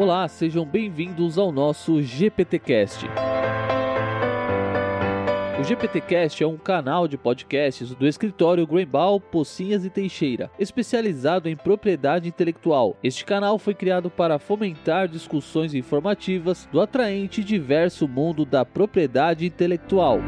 Olá, 0.00 0.26
sejam 0.28 0.64
bem-vindos 0.64 1.36
ao 1.36 1.52
nosso 1.52 2.00
GPTcast. 2.00 3.04
O 5.60 5.62
GPTcast 5.62 6.42
é 6.42 6.46
um 6.46 6.56
canal 6.56 7.06
de 7.06 7.18
podcasts 7.18 7.94
do 7.94 8.06
escritório 8.06 8.66
Greenball, 8.66 9.20
Pocinhas 9.20 9.84
e 9.84 9.90
Teixeira, 9.90 10.50
especializado 10.58 11.50
em 11.50 11.54
propriedade 11.54 12.30
intelectual. 12.30 12.96
Este 13.04 13.26
canal 13.26 13.58
foi 13.58 13.74
criado 13.74 14.08
para 14.08 14.38
fomentar 14.38 15.06
discussões 15.06 15.74
informativas 15.74 16.66
do 16.72 16.80
atraente 16.80 17.42
e 17.42 17.44
diverso 17.44 18.08
mundo 18.08 18.46
da 18.46 18.64
propriedade 18.64 19.44
intelectual. 19.44 20.18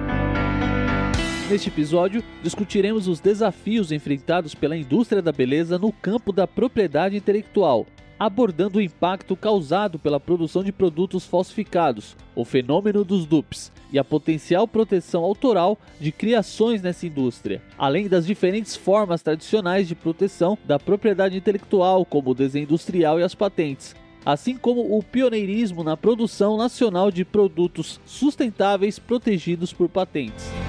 Neste 1.48 1.70
episódio, 1.70 2.22
discutiremos 2.42 3.08
os 3.08 3.20
desafios 3.20 3.90
enfrentados 3.90 4.54
pela 4.54 4.76
indústria 4.76 5.22
da 5.22 5.32
beleza 5.32 5.78
no 5.78 5.90
campo 5.90 6.30
da 6.30 6.46
propriedade 6.46 7.16
intelectual, 7.16 7.86
abordando 8.24 8.78
o 8.78 8.80
impacto 8.80 9.34
causado 9.34 9.98
pela 9.98 10.20
produção 10.20 10.62
de 10.62 10.70
produtos 10.70 11.26
falsificados, 11.26 12.16
o 12.36 12.44
fenômeno 12.44 13.04
dos 13.04 13.26
dupes 13.26 13.72
e 13.92 13.98
a 13.98 14.04
potencial 14.04 14.68
proteção 14.68 15.24
autoral 15.24 15.76
de 16.00 16.12
criações 16.12 16.80
nessa 16.80 17.04
indústria, 17.04 17.60
além 17.76 18.08
das 18.08 18.24
diferentes 18.24 18.76
formas 18.76 19.22
tradicionais 19.22 19.88
de 19.88 19.96
proteção 19.96 20.56
da 20.64 20.78
propriedade 20.78 21.36
intelectual, 21.36 22.04
como 22.04 22.30
o 22.30 22.34
desenho 22.34 22.62
industrial 22.62 23.18
e 23.18 23.24
as 23.24 23.34
patentes, 23.34 23.96
assim 24.24 24.56
como 24.56 24.96
o 24.96 25.02
pioneirismo 25.02 25.82
na 25.82 25.96
produção 25.96 26.56
nacional 26.56 27.10
de 27.10 27.24
produtos 27.24 28.00
sustentáveis 28.06 29.00
protegidos 29.00 29.72
por 29.72 29.88
patentes. 29.88 30.61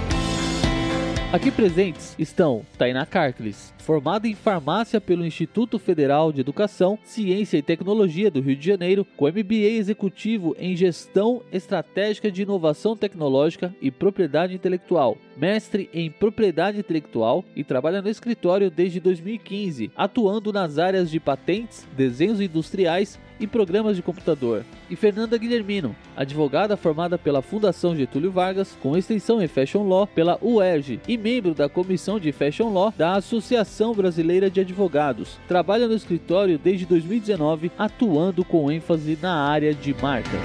Aqui 1.34 1.50
presentes 1.50 2.14
estão 2.20 2.64
Tainá 2.78 3.08
Carcles, 3.08 3.74
formada 3.80 4.28
em 4.28 4.36
farmácia 4.36 5.02
pelo 5.02 5.26
Instituto 5.26 5.80
Federal 5.80 6.32
de 6.32 6.42
Educação, 6.42 7.00
Ciência 7.04 7.58
e 7.58 7.62
Tecnologia 7.64 8.30
do 8.30 8.40
Rio 8.40 8.56
de 8.56 8.68
Janeiro, 8.68 9.04
com 9.18 9.26
MBA 9.26 9.72
executivo 9.72 10.56
em 10.60 10.76
Gestão 10.76 11.42
Estratégica 11.52 12.32
de 12.32 12.44
Inovação 12.44 12.96
Tecnológica 12.96 13.74
e 13.82 13.90
Propriedade 13.90 14.54
Intelectual, 14.54 15.18
mestre 15.36 15.90
em 15.92 16.12
Propriedade 16.12 16.78
Intelectual 16.78 17.44
e 17.56 17.64
trabalha 17.64 18.00
no 18.00 18.10
escritório 18.10 18.70
desde 18.70 19.00
2015, 19.00 19.90
atuando 19.96 20.54
nas 20.54 20.78
áreas 20.78 21.10
de 21.10 21.20
patentes, 21.20 21.88
desenhos 21.98 22.42
industriais 22.42 23.20
e 23.44 23.48
programas 23.48 23.98
de 23.98 24.02
computador. 24.02 24.64
E 24.90 24.96
Fernanda 24.96 25.38
Guilhermino, 25.38 25.94
advogada 26.16 26.78
formada 26.78 27.18
pela 27.18 27.42
Fundação 27.42 27.94
Getúlio 27.94 28.32
Vargas, 28.32 28.78
com 28.82 28.98
extensão 28.98 29.42
em 29.42 29.50
Fashion 29.50 29.86
Law 29.86 30.08
pela 30.08 30.40
UERJ 30.42 31.02
e 31.06 31.18
membro 31.18 31.54
da 31.54 31.68
Comissão 31.68 32.18
de 32.18 32.32
Fashion 32.32 32.72
Law 32.72 32.94
da 32.98 33.18
Associação 33.18 33.94
Brasileira 33.94 34.50
de 34.50 34.62
Advogados. 34.62 35.38
Trabalha 35.46 35.90
no 35.90 35.94
escritório 35.94 36.58
desde 36.58 36.86
2019, 36.86 37.70
atuando 37.78 38.46
com 38.46 38.72
ênfase 38.72 39.20
na 39.22 39.36
área 39.46 39.74
de 39.74 39.94
marcas. 39.94 40.40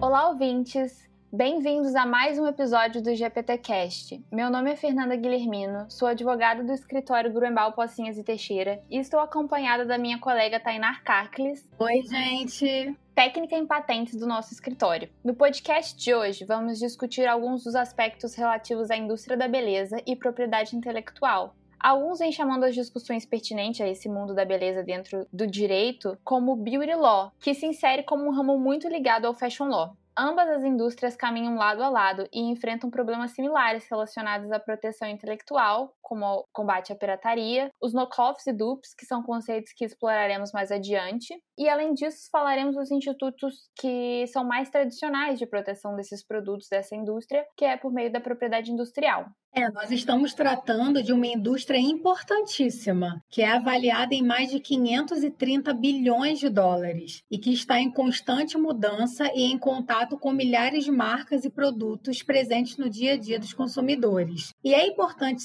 Olá, 0.00 0.28
ouvintes! 0.30 1.06
Bem-vindos 1.32 1.96
a 1.96 2.06
mais 2.06 2.38
um 2.38 2.46
episódio 2.46 3.02
do 3.02 3.12
GPTcast. 3.12 4.24
Meu 4.30 4.48
nome 4.48 4.70
é 4.70 4.76
Fernanda 4.76 5.16
Guilhermino, 5.16 5.84
sou 5.90 6.06
advogada 6.06 6.62
do 6.62 6.72
escritório 6.72 7.32
Grunbal 7.32 7.72
Pocinhas 7.72 8.16
e 8.16 8.22
Teixeira 8.22 8.80
e 8.88 8.96
estou 8.98 9.18
acompanhada 9.18 9.84
da 9.84 9.98
minha 9.98 10.18
colega 10.18 10.60
Tainar 10.60 11.02
Carcles. 11.02 11.68
Oi, 11.80 12.02
gente! 12.02 12.96
Técnica 13.12 13.56
em 13.56 13.66
patentes 13.66 14.14
do 14.14 14.26
nosso 14.26 14.54
escritório. 14.54 15.08
No 15.24 15.34
podcast 15.34 15.96
de 15.96 16.14
hoje, 16.14 16.44
vamos 16.44 16.78
discutir 16.78 17.26
alguns 17.26 17.64
dos 17.64 17.74
aspectos 17.74 18.36
relativos 18.36 18.88
à 18.88 18.96
indústria 18.96 19.36
da 19.36 19.48
beleza 19.48 20.00
e 20.06 20.14
propriedade 20.14 20.76
intelectual, 20.76 21.56
Alguns 21.78 22.18
vêm 22.18 22.32
chamando 22.32 22.64
as 22.64 22.74
discussões 22.74 23.24
pertinentes 23.24 23.80
a 23.80 23.88
esse 23.88 24.08
mundo 24.08 24.34
da 24.34 24.44
beleza 24.44 24.82
dentro 24.82 25.26
do 25.32 25.46
direito 25.46 26.18
como 26.24 26.56
beauty 26.56 26.94
law, 26.94 27.30
que 27.38 27.54
se 27.54 27.66
insere 27.66 28.02
como 28.02 28.26
um 28.26 28.32
ramo 28.32 28.58
muito 28.58 28.88
ligado 28.88 29.26
ao 29.26 29.34
fashion 29.34 29.68
law. 29.68 29.94
Ambas 30.18 30.48
as 30.48 30.64
indústrias 30.64 31.14
caminham 31.14 31.56
lado 31.56 31.82
a 31.82 31.90
lado 31.90 32.26
e 32.32 32.40
enfrentam 32.40 32.90
problemas 32.90 33.32
similares 33.32 33.86
relacionados 33.86 34.50
à 34.50 34.58
proteção 34.58 35.06
intelectual, 35.06 35.94
como 36.06 36.46
combate 36.52 36.92
à 36.92 36.96
pirataria, 36.96 37.68
os 37.82 37.92
knockoffs 37.92 38.46
e 38.46 38.52
dupes, 38.52 38.94
que 38.94 39.04
são 39.04 39.24
conceitos 39.24 39.72
que 39.76 39.84
exploraremos 39.84 40.52
mais 40.52 40.70
adiante, 40.70 41.34
e 41.58 41.68
além 41.68 41.94
disso, 41.94 42.28
falaremos 42.30 42.76
dos 42.76 42.92
institutos 42.92 43.68
que 43.74 44.24
são 44.28 44.44
mais 44.44 44.70
tradicionais 44.70 45.36
de 45.36 45.46
proteção 45.46 45.96
desses 45.96 46.24
produtos 46.24 46.68
dessa 46.68 46.94
indústria, 46.94 47.44
que 47.56 47.64
é 47.64 47.76
por 47.76 47.92
meio 47.92 48.12
da 48.12 48.20
propriedade 48.20 48.70
industrial. 48.70 49.26
É, 49.58 49.70
nós 49.70 49.90
estamos 49.90 50.34
tratando 50.34 51.02
de 51.02 51.14
uma 51.14 51.26
indústria 51.26 51.78
importantíssima, 51.78 53.22
que 53.30 53.40
é 53.40 53.48
avaliada 53.48 54.14
em 54.14 54.22
mais 54.22 54.50
de 54.50 54.60
530 54.60 55.72
bilhões 55.72 56.38
de 56.38 56.50
dólares 56.50 57.22
e 57.30 57.38
que 57.38 57.54
está 57.54 57.80
em 57.80 57.90
constante 57.90 58.58
mudança 58.58 59.24
e 59.34 59.44
em 59.44 59.58
contato 59.58 60.18
com 60.18 60.30
milhares 60.30 60.84
de 60.84 60.90
marcas 60.90 61.46
e 61.46 61.50
produtos 61.50 62.22
presentes 62.22 62.76
no 62.76 62.90
dia 62.90 63.14
a 63.14 63.16
dia 63.16 63.38
dos 63.38 63.54
consumidores. 63.54 64.52
E 64.62 64.74
é 64.74 64.86
importante 64.86 65.40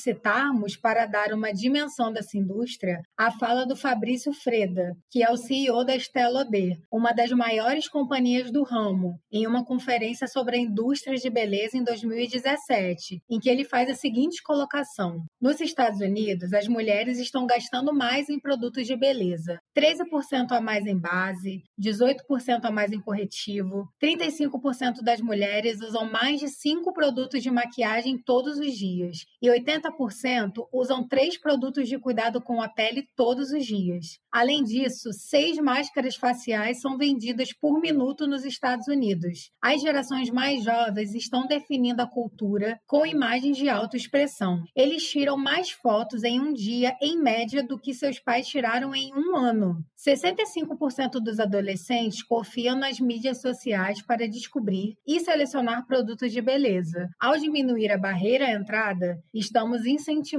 para 0.82 1.06
dar 1.06 1.34
uma 1.34 1.54
dimensão 1.54 2.12
dessa 2.12 2.38
indústria, 2.38 3.02
a 3.18 3.32
fala 3.32 3.66
do 3.66 3.76
Fabrício 3.76 4.34
Freda, 4.34 4.96
que 5.10 5.24
é 5.24 5.32
o 5.32 5.38
CEO 5.38 5.86
da 5.86 5.96
Estée 5.96 6.28
Lauder, 6.28 6.78
uma 6.92 7.12
das 7.14 7.32
maiores 7.32 7.88
companhias 7.88 8.52
do 8.52 8.64
ramo, 8.64 9.20
em 9.32 9.48
uma 9.48 9.64
conferência 9.64 10.28
sobre 10.28 10.58
a 10.58 10.60
indústria 10.60 11.16
de 11.16 11.30
beleza 11.30 11.78
em 11.78 11.84
2017, 11.84 13.22
em 13.30 13.40
que 13.40 13.50
ele 13.50 13.64
faz 13.64 13.90
a 13.90 13.96
seguinte 13.96 14.44
colocação: 14.44 15.24
Nos 15.40 15.62
Estados 15.62 16.02
Unidos, 16.02 16.54
as 16.54 16.68
mulheres 16.68 17.18
estão 17.18 17.46
gastando 17.46 17.94
mais 17.94 18.30
em 18.30 18.40
produtos 18.40 18.86
de 18.86 18.96
beleza, 18.96 19.60
13% 19.78 20.52
a 20.52 20.60
mais 20.62 20.86
em 20.86 20.98
base, 20.98 21.64
18% 21.80 22.66
a 22.66 22.72
mais 22.72 22.92
em 22.92 23.00
corretivo, 23.00 23.88
35% 24.04 25.02
das 25.04 25.22
mulheres 25.22 25.82
usam 25.82 26.12
mais 26.12 26.40
de 26.40 26.50
5 26.50 26.92
produtos 26.94 27.42
de 27.42 27.50
maquiagem 27.50 28.18
todos 28.18 28.58
os 28.58 28.74
dias 28.74 29.26
e 29.42 29.48
80% 29.48 30.41
usam 30.72 31.08
3 31.08 31.40
produtos 31.40 31.88
de 31.88 32.00
cuidado 32.00 32.42
com 32.42 32.62
a 32.62 32.70
pele 32.70 33.08
todos 33.16 33.52
os 33.52 33.66
dias. 33.66 34.20
Além 34.32 34.64
disso, 34.64 35.12
6 35.12 35.58
máscaras 35.58 36.16
faciais 36.16 36.80
são 36.80 36.98
vendidas 36.98 37.54
por 37.54 37.80
minuto 37.80 38.28
nos 38.28 38.46
Estados 38.46 38.88
Unidos. 38.88 39.52
As 39.62 39.82
gerações 39.82 40.30
mais 40.30 40.64
jovens 40.64 41.14
estão 41.14 41.46
definindo 41.46 42.02
a 42.02 42.08
cultura 42.08 42.80
com 42.88 43.06
imagens 43.06 43.58
de 43.58 43.70
autoexpressão. 43.70 44.64
Eles 44.76 45.04
tiram 45.10 45.38
mais 45.38 45.72
fotos 45.72 46.24
em 46.24 46.40
um 46.40 46.54
dia, 46.54 46.96
em 47.02 47.22
média, 47.22 47.64
do 47.64 47.78
que 47.78 47.94
seus 47.94 48.20
pais 48.20 48.48
tiraram 48.48 48.96
em 48.96 49.12
um 49.14 49.36
ano. 49.36 49.78
65% 49.98 51.20
dos 51.24 51.40
adolescentes 51.40 52.24
confiam 52.24 52.78
nas 52.78 53.00
mídias 53.00 53.42
sociais 53.42 54.02
para 54.02 54.28
descobrir 54.28 54.96
e 55.06 55.20
selecionar 55.20 55.86
produtos 55.86 56.32
de 56.32 56.42
beleza. 56.42 57.10
Ao 57.20 57.38
diminuir 57.38 57.92
a 57.92 57.98
barreira 57.98 58.48
à 58.48 58.54
entrada, 58.54 59.18
estamos 59.34 59.86
incentivando 59.86 60.31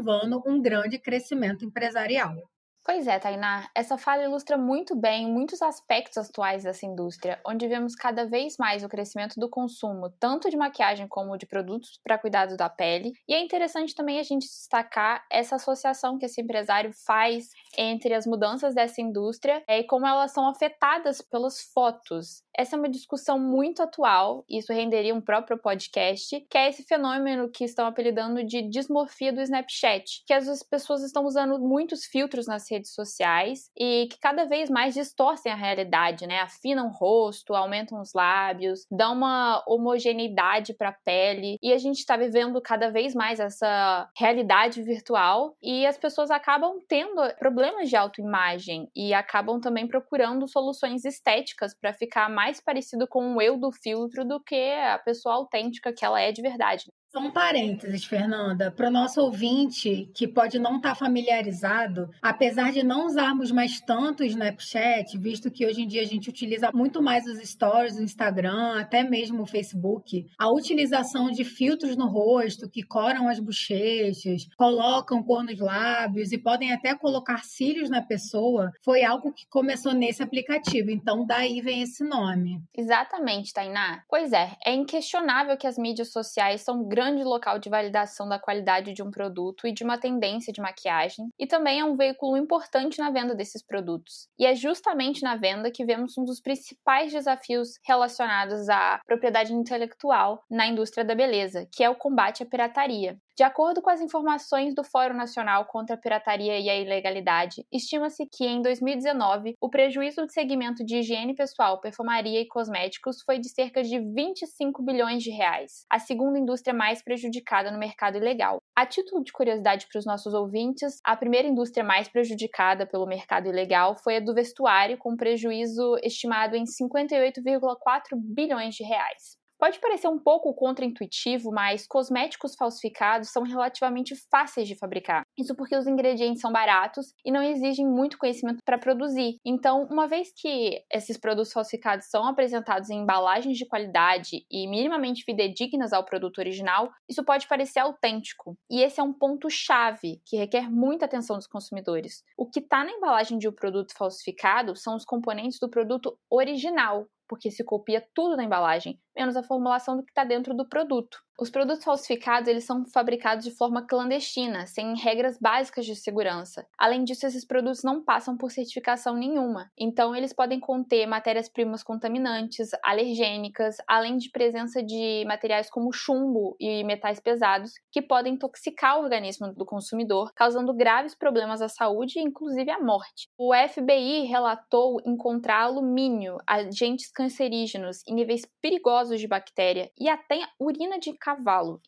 um 0.46 0.60
grande 0.60 0.98
crescimento 0.98 1.64
empresarial. 1.64 2.36
Pois 2.84 3.06
é, 3.06 3.16
Tainá, 3.16 3.70
essa 3.76 3.96
fala 3.96 4.24
ilustra 4.24 4.58
muito 4.58 4.96
bem 4.96 5.30
muitos 5.30 5.62
aspectos 5.62 6.18
atuais 6.18 6.64
dessa 6.64 6.84
indústria, 6.84 7.40
onde 7.46 7.68
vemos 7.68 7.94
cada 7.94 8.26
vez 8.26 8.56
mais 8.58 8.82
o 8.82 8.88
crescimento 8.88 9.38
do 9.38 9.48
consumo, 9.48 10.10
tanto 10.18 10.50
de 10.50 10.56
maquiagem 10.56 11.06
como 11.06 11.38
de 11.38 11.46
produtos 11.46 12.00
para 12.02 12.18
cuidado 12.18 12.56
da 12.56 12.68
pele. 12.68 13.12
E 13.28 13.34
é 13.34 13.40
interessante 13.40 13.94
também 13.94 14.18
a 14.18 14.24
gente 14.24 14.48
destacar 14.48 15.24
essa 15.30 15.54
associação 15.54 16.18
que 16.18 16.26
esse 16.26 16.40
empresário 16.40 16.90
faz 17.06 17.50
entre 17.78 18.14
as 18.14 18.26
mudanças 18.26 18.74
dessa 18.74 19.00
indústria 19.00 19.62
e 19.68 19.84
como 19.84 20.04
elas 20.04 20.32
são 20.32 20.48
afetadas 20.48 21.20
pelas 21.20 21.60
fotos. 21.72 22.42
Essa 22.54 22.74
é 22.74 22.78
uma 22.78 22.88
discussão 22.88 23.38
muito 23.38 23.80
atual, 23.80 24.44
isso 24.50 24.72
renderia 24.72 25.14
um 25.14 25.20
próprio 25.20 25.56
podcast, 25.56 26.38
que 26.50 26.58
é 26.58 26.68
esse 26.68 26.82
fenômeno 26.82 27.48
que 27.48 27.64
estão 27.64 27.86
apelidando 27.86 28.44
de 28.44 28.60
dismorfia 28.68 29.32
do 29.32 29.40
Snapchat, 29.40 30.24
que 30.26 30.34
as 30.34 30.62
pessoas 30.64 31.02
estão 31.02 31.24
usando 31.24 31.58
muitos 31.60 32.04
filtros 32.04 32.46
nas 32.46 32.71
redes 32.72 32.94
sociais 32.94 33.70
e 33.78 34.08
que 34.10 34.18
cada 34.18 34.44
vez 34.44 34.70
mais 34.70 34.94
distorcem 34.94 35.52
a 35.52 35.56
realidade, 35.56 36.26
né? 36.26 36.40
Afinam 36.40 36.88
o 36.88 36.90
rosto, 36.90 37.54
aumentam 37.54 38.00
os 38.00 38.12
lábios, 38.14 38.86
dão 38.90 39.14
uma 39.14 39.62
homogeneidade 39.66 40.74
para 40.74 40.88
a 40.90 40.96
pele 41.04 41.56
e 41.62 41.72
a 41.72 41.78
gente 41.78 41.98
está 41.98 42.16
vivendo 42.16 42.60
cada 42.60 42.90
vez 42.90 43.14
mais 43.14 43.38
essa 43.40 44.08
realidade 44.16 44.82
virtual 44.82 45.56
e 45.62 45.86
as 45.86 45.98
pessoas 45.98 46.30
acabam 46.30 46.78
tendo 46.88 47.20
problemas 47.38 47.88
de 47.88 47.96
autoimagem 47.96 48.88
e 48.96 49.12
acabam 49.12 49.60
também 49.60 49.86
procurando 49.86 50.48
soluções 50.48 51.04
estéticas 51.04 51.74
para 51.74 51.92
ficar 51.92 52.28
mais 52.30 52.60
parecido 52.60 53.06
com 53.06 53.34
o 53.34 53.42
eu 53.42 53.56
do 53.58 53.70
filtro 53.72 54.24
do 54.24 54.40
que 54.42 54.72
a 54.72 54.98
pessoa 54.98 55.34
autêntica 55.34 55.92
que 55.92 56.04
ela 56.04 56.20
é 56.20 56.32
de 56.32 56.42
verdade. 56.42 56.84
Só 57.12 57.18
um 57.18 57.30
parênteses, 57.30 58.06
Fernanda, 58.06 58.70
para 58.70 58.88
o 58.88 58.90
nosso 58.90 59.20
ouvinte 59.20 60.10
que 60.14 60.26
pode 60.26 60.58
não 60.58 60.76
estar 60.76 60.88
tá 60.88 60.94
familiarizado, 60.94 62.08
apesar 62.22 62.72
de 62.72 62.82
não 62.82 63.04
usarmos 63.04 63.50
mais 63.50 63.82
tanto 63.82 64.22
o 64.22 64.24
Snapchat, 64.24 65.18
visto 65.18 65.50
que 65.50 65.66
hoje 65.66 65.82
em 65.82 65.86
dia 65.86 66.00
a 66.00 66.06
gente 66.06 66.30
utiliza 66.30 66.70
muito 66.72 67.02
mais 67.02 67.26
os 67.26 67.38
stories 67.46 67.96
do 67.96 68.02
Instagram, 68.02 68.80
até 68.80 69.02
mesmo 69.02 69.42
o 69.42 69.46
Facebook, 69.46 70.24
a 70.38 70.50
utilização 70.50 71.30
de 71.30 71.44
filtros 71.44 71.98
no 71.98 72.06
rosto 72.06 72.66
que 72.66 72.82
coram 72.82 73.28
as 73.28 73.38
bochechas, 73.38 74.48
colocam 74.56 75.22
cor 75.22 75.44
nos 75.44 75.58
lábios 75.58 76.32
e 76.32 76.38
podem 76.38 76.72
até 76.72 76.94
colocar 76.94 77.44
cílios 77.44 77.90
na 77.90 78.00
pessoa, 78.00 78.72
foi 78.82 79.04
algo 79.04 79.34
que 79.34 79.46
começou 79.50 79.92
nesse 79.92 80.22
aplicativo. 80.22 80.90
Então, 80.90 81.26
daí 81.26 81.60
vem 81.60 81.82
esse 81.82 82.02
nome. 82.02 82.62
Exatamente, 82.74 83.52
Tainá. 83.52 84.02
Pois 84.08 84.32
é, 84.32 84.56
é 84.64 84.72
inquestionável 84.72 85.58
que 85.58 85.66
as 85.66 85.76
mídias 85.76 86.10
sociais 86.10 86.62
são 86.62 86.82
grandes 86.88 87.01
grande 87.02 87.24
local 87.24 87.58
de 87.58 87.68
validação 87.68 88.28
da 88.28 88.38
qualidade 88.38 88.92
de 88.92 89.02
um 89.02 89.10
produto 89.10 89.66
e 89.66 89.72
de 89.72 89.82
uma 89.82 89.98
tendência 89.98 90.52
de 90.52 90.60
maquiagem, 90.60 91.28
e 91.36 91.46
também 91.48 91.80
é 91.80 91.84
um 91.84 91.96
veículo 91.96 92.36
importante 92.36 93.00
na 93.00 93.10
venda 93.10 93.34
desses 93.34 93.60
produtos. 93.60 94.28
E 94.38 94.46
é 94.46 94.54
justamente 94.54 95.22
na 95.22 95.34
venda 95.34 95.70
que 95.70 95.84
vemos 95.84 96.16
um 96.16 96.24
dos 96.24 96.40
principais 96.40 97.12
desafios 97.12 97.80
relacionados 97.84 98.68
à 98.68 99.00
propriedade 99.04 99.52
intelectual 99.52 100.44
na 100.48 100.66
indústria 100.66 101.04
da 101.04 101.14
beleza, 101.14 101.66
que 101.72 101.82
é 101.82 101.90
o 101.90 101.96
combate 101.96 102.44
à 102.44 102.46
pirataria. 102.46 103.18
De 103.34 103.42
acordo 103.42 103.80
com 103.80 103.88
as 103.88 104.02
informações 104.02 104.74
do 104.74 104.84
Fórum 104.84 105.14
Nacional 105.14 105.64
contra 105.64 105.94
a 105.94 105.98
Pirataria 105.98 106.60
e 106.60 106.68
a 106.68 106.78
Ilegalidade, 106.78 107.64
estima-se 107.72 108.26
que 108.26 108.44
em 108.44 108.60
2019 108.60 109.54
o 109.58 109.70
prejuízo 109.70 110.26
do 110.26 110.30
segmento 110.30 110.84
de 110.84 110.98
higiene 110.98 111.34
pessoal, 111.34 111.80
perfumaria 111.80 112.42
e 112.42 112.46
cosméticos 112.46 113.22
foi 113.22 113.38
de 113.38 113.48
cerca 113.48 113.82
de 113.82 113.98
25 113.98 114.82
bilhões 114.82 115.22
de 115.22 115.30
reais, 115.30 115.86
a 115.88 115.98
segunda 115.98 116.38
indústria 116.38 116.74
mais 116.74 117.02
prejudicada 117.02 117.70
no 117.70 117.78
mercado 117.78 118.18
ilegal. 118.18 118.60
A 118.76 118.84
título 118.84 119.24
de 119.24 119.32
curiosidade 119.32 119.86
para 119.90 119.98
os 119.98 120.04
nossos 120.04 120.34
ouvintes, 120.34 121.00
a 121.02 121.16
primeira 121.16 121.48
indústria 121.48 121.82
mais 121.82 122.08
prejudicada 122.08 122.86
pelo 122.86 123.06
mercado 123.06 123.48
ilegal 123.48 123.96
foi 123.96 124.18
a 124.18 124.20
do 124.20 124.34
vestuário, 124.34 124.98
com 124.98 125.16
prejuízo 125.16 125.96
estimado 126.02 126.54
em 126.54 126.64
58,4 126.64 128.14
bilhões 128.14 128.74
de 128.74 128.84
reais. 128.84 129.41
Pode 129.62 129.78
parecer 129.78 130.08
um 130.08 130.18
pouco 130.18 130.52
contraintuitivo, 130.52 131.52
mas 131.52 131.86
cosméticos 131.86 132.56
falsificados 132.56 133.28
são 133.28 133.44
relativamente 133.44 134.16
fáceis 134.28 134.66
de 134.66 134.74
fabricar. 134.74 135.22
Isso 135.38 135.54
porque 135.54 135.76
os 135.76 135.86
ingredientes 135.86 136.40
são 136.40 136.50
baratos 136.50 137.14
e 137.24 137.30
não 137.30 137.40
exigem 137.40 137.86
muito 137.86 138.18
conhecimento 138.18 138.58
para 138.64 138.76
produzir. 138.76 139.36
Então, 139.46 139.86
uma 139.88 140.08
vez 140.08 140.32
que 140.36 140.82
esses 140.92 141.16
produtos 141.16 141.52
falsificados 141.52 142.06
são 142.10 142.26
apresentados 142.26 142.90
em 142.90 143.02
embalagens 143.02 143.56
de 143.56 143.64
qualidade 143.64 144.44
e 144.50 144.66
minimamente 144.66 145.22
fidedignas 145.22 145.92
ao 145.92 146.04
produto 146.04 146.38
original, 146.38 146.90
isso 147.08 147.24
pode 147.24 147.46
parecer 147.46 147.78
autêntico. 147.78 148.58
E 148.68 148.82
esse 148.82 148.98
é 148.98 149.02
um 149.04 149.12
ponto 149.12 149.48
chave 149.48 150.20
que 150.26 150.36
requer 150.36 150.68
muita 150.68 151.04
atenção 151.04 151.36
dos 151.36 151.46
consumidores. 151.46 152.24
O 152.36 152.50
que 152.50 152.58
está 152.58 152.82
na 152.82 152.90
embalagem 152.90 153.38
de 153.38 153.46
um 153.46 153.52
produto 153.52 153.94
falsificado 153.96 154.74
são 154.74 154.96
os 154.96 155.04
componentes 155.04 155.60
do 155.60 155.70
produto 155.70 156.18
original, 156.28 157.06
porque 157.32 157.50
se 157.50 157.64
copia 157.64 158.06
tudo 158.12 158.36
na 158.36 158.44
embalagem, 158.44 159.00
menos 159.16 159.38
a 159.38 159.42
formulação 159.42 159.96
do 159.96 160.04
que 160.04 160.10
está 160.10 160.22
dentro 160.22 160.52
do 160.52 160.68
produto. 160.68 161.16
Os 161.42 161.50
produtos 161.50 161.82
falsificados 161.82 162.46
eles 162.46 162.62
são 162.62 162.84
fabricados 162.86 163.44
de 163.44 163.50
forma 163.50 163.84
clandestina, 163.84 164.64
sem 164.64 164.94
regras 164.94 165.36
básicas 165.40 165.84
de 165.84 165.96
segurança. 165.96 166.64
Além 166.78 167.02
disso, 167.02 167.26
esses 167.26 167.44
produtos 167.44 167.82
não 167.82 168.00
passam 168.00 168.36
por 168.36 168.52
certificação 168.52 169.16
nenhuma. 169.16 169.68
Então, 169.76 170.14
eles 170.14 170.32
podem 170.32 170.60
conter 170.60 171.04
matérias-primas 171.04 171.82
contaminantes, 171.82 172.68
alergênicas, 172.80 173.74
além 173.88 174.18
de 174.18 174.30
presença 174.30 174.80
de 174.84 175.24
materiais 175.26 175.68
como 175.68 175.92
chumbo 175.92 176.54
e 176.60 176.84
metais 176.84 177.18
pesados, 177.18 177.72
que 177.90 178.00
podem 178.00 178.34
intoxicar 178.34 179.00
o 179.00 179.02
organismo 179.02 179.52
do 179.52 179.66
consumidor, 179.66 180.32
causando 180.36 180.72
graves 180.72 181.12
problemas 181.12 181.60
à 181.60 181.68
saúde 181.68 182.20
e 182.20 182.22
inclusive 182.22 182.70
à 182.70 182.78
morte. 182.78 183.28
O 183.36 183.52
FBI 183.52 184.26
relatou 184.26 185.00
encontrar 185.04 185.62
alumínio, 185.62 186.36
agentes 186.46 187.10
cancerígenos 187.10 188.00
e 188.06 188.14
níveis 188.14 188.42
perigosos 188.60 189.18
de 189.18 189.26
bactéria 189.26 189.90
e 189.98 190.08
até 190.08 190.38
urina 190.60 191.00
de 191.00 191.12
cavalo 191.14 191.31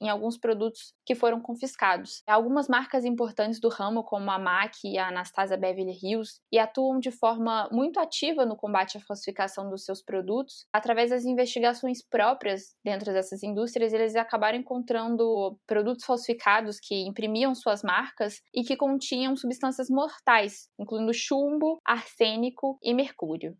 em 0.00 0.08
alguns 0.08 0.38
produtos 0.38 0.92
que 1.04 1.14
foram 1.14 1.40
confiscados. 1.40 2.22
Algumas 2.26 2.68
marcas 2.68 3.04
importantes 3.04 3.60
do 3.60 3.68
ramo, 3.68 4.02
como 4.04 4.30
a 4.30 4.38
MAC 4.38 4.78
e 4.84 4.98
a 4.98 5.08
Anastasia 5.08 5.56
Beverly 5.56 5.98
Hills, 6.02 6.40
e 6.50 6.58
atuam 6.58 6.98
de 6.98 7.10
forma 7.10 7.68
muito 7.72 7.98
ativa 7.98 8.46
no 8.46 8.56
combate 8.56 8.96
à 8.96 9.00
falsificação 9.00 9.68
dos 9.68 9.84
seus 9.84 10.02
produtos. 10.02 10.66
Através 10.72 11.10
das 11.10 11.24
investigações 11.24 11.98
próprias 12.02 12.74
dentro 12.84 13.12
dessas 13.12 13.42
indústrias, 13.42 13.92
eles 13.92 14.16
acabaram 14.16 14.58
encontrando 14.58 15.58
produtos 15.66 16.04
falsificados 16.04 16.78
que 16.80 17.06
imprimiam 17.06 17.54
suas 17.54 17.82
marcas 17.82 18.40
e 18.54 18.62
que 18.62 18.76
continham 18.76 19.36
substâncias 19.36 19.88
mortais, 19.90 20.68
incluindo 20.78 21.12
chumbo, 21.12 21.80
arsênico 21.84 22.78
e 22.82 22.94
mercúrio. 22.94 23.56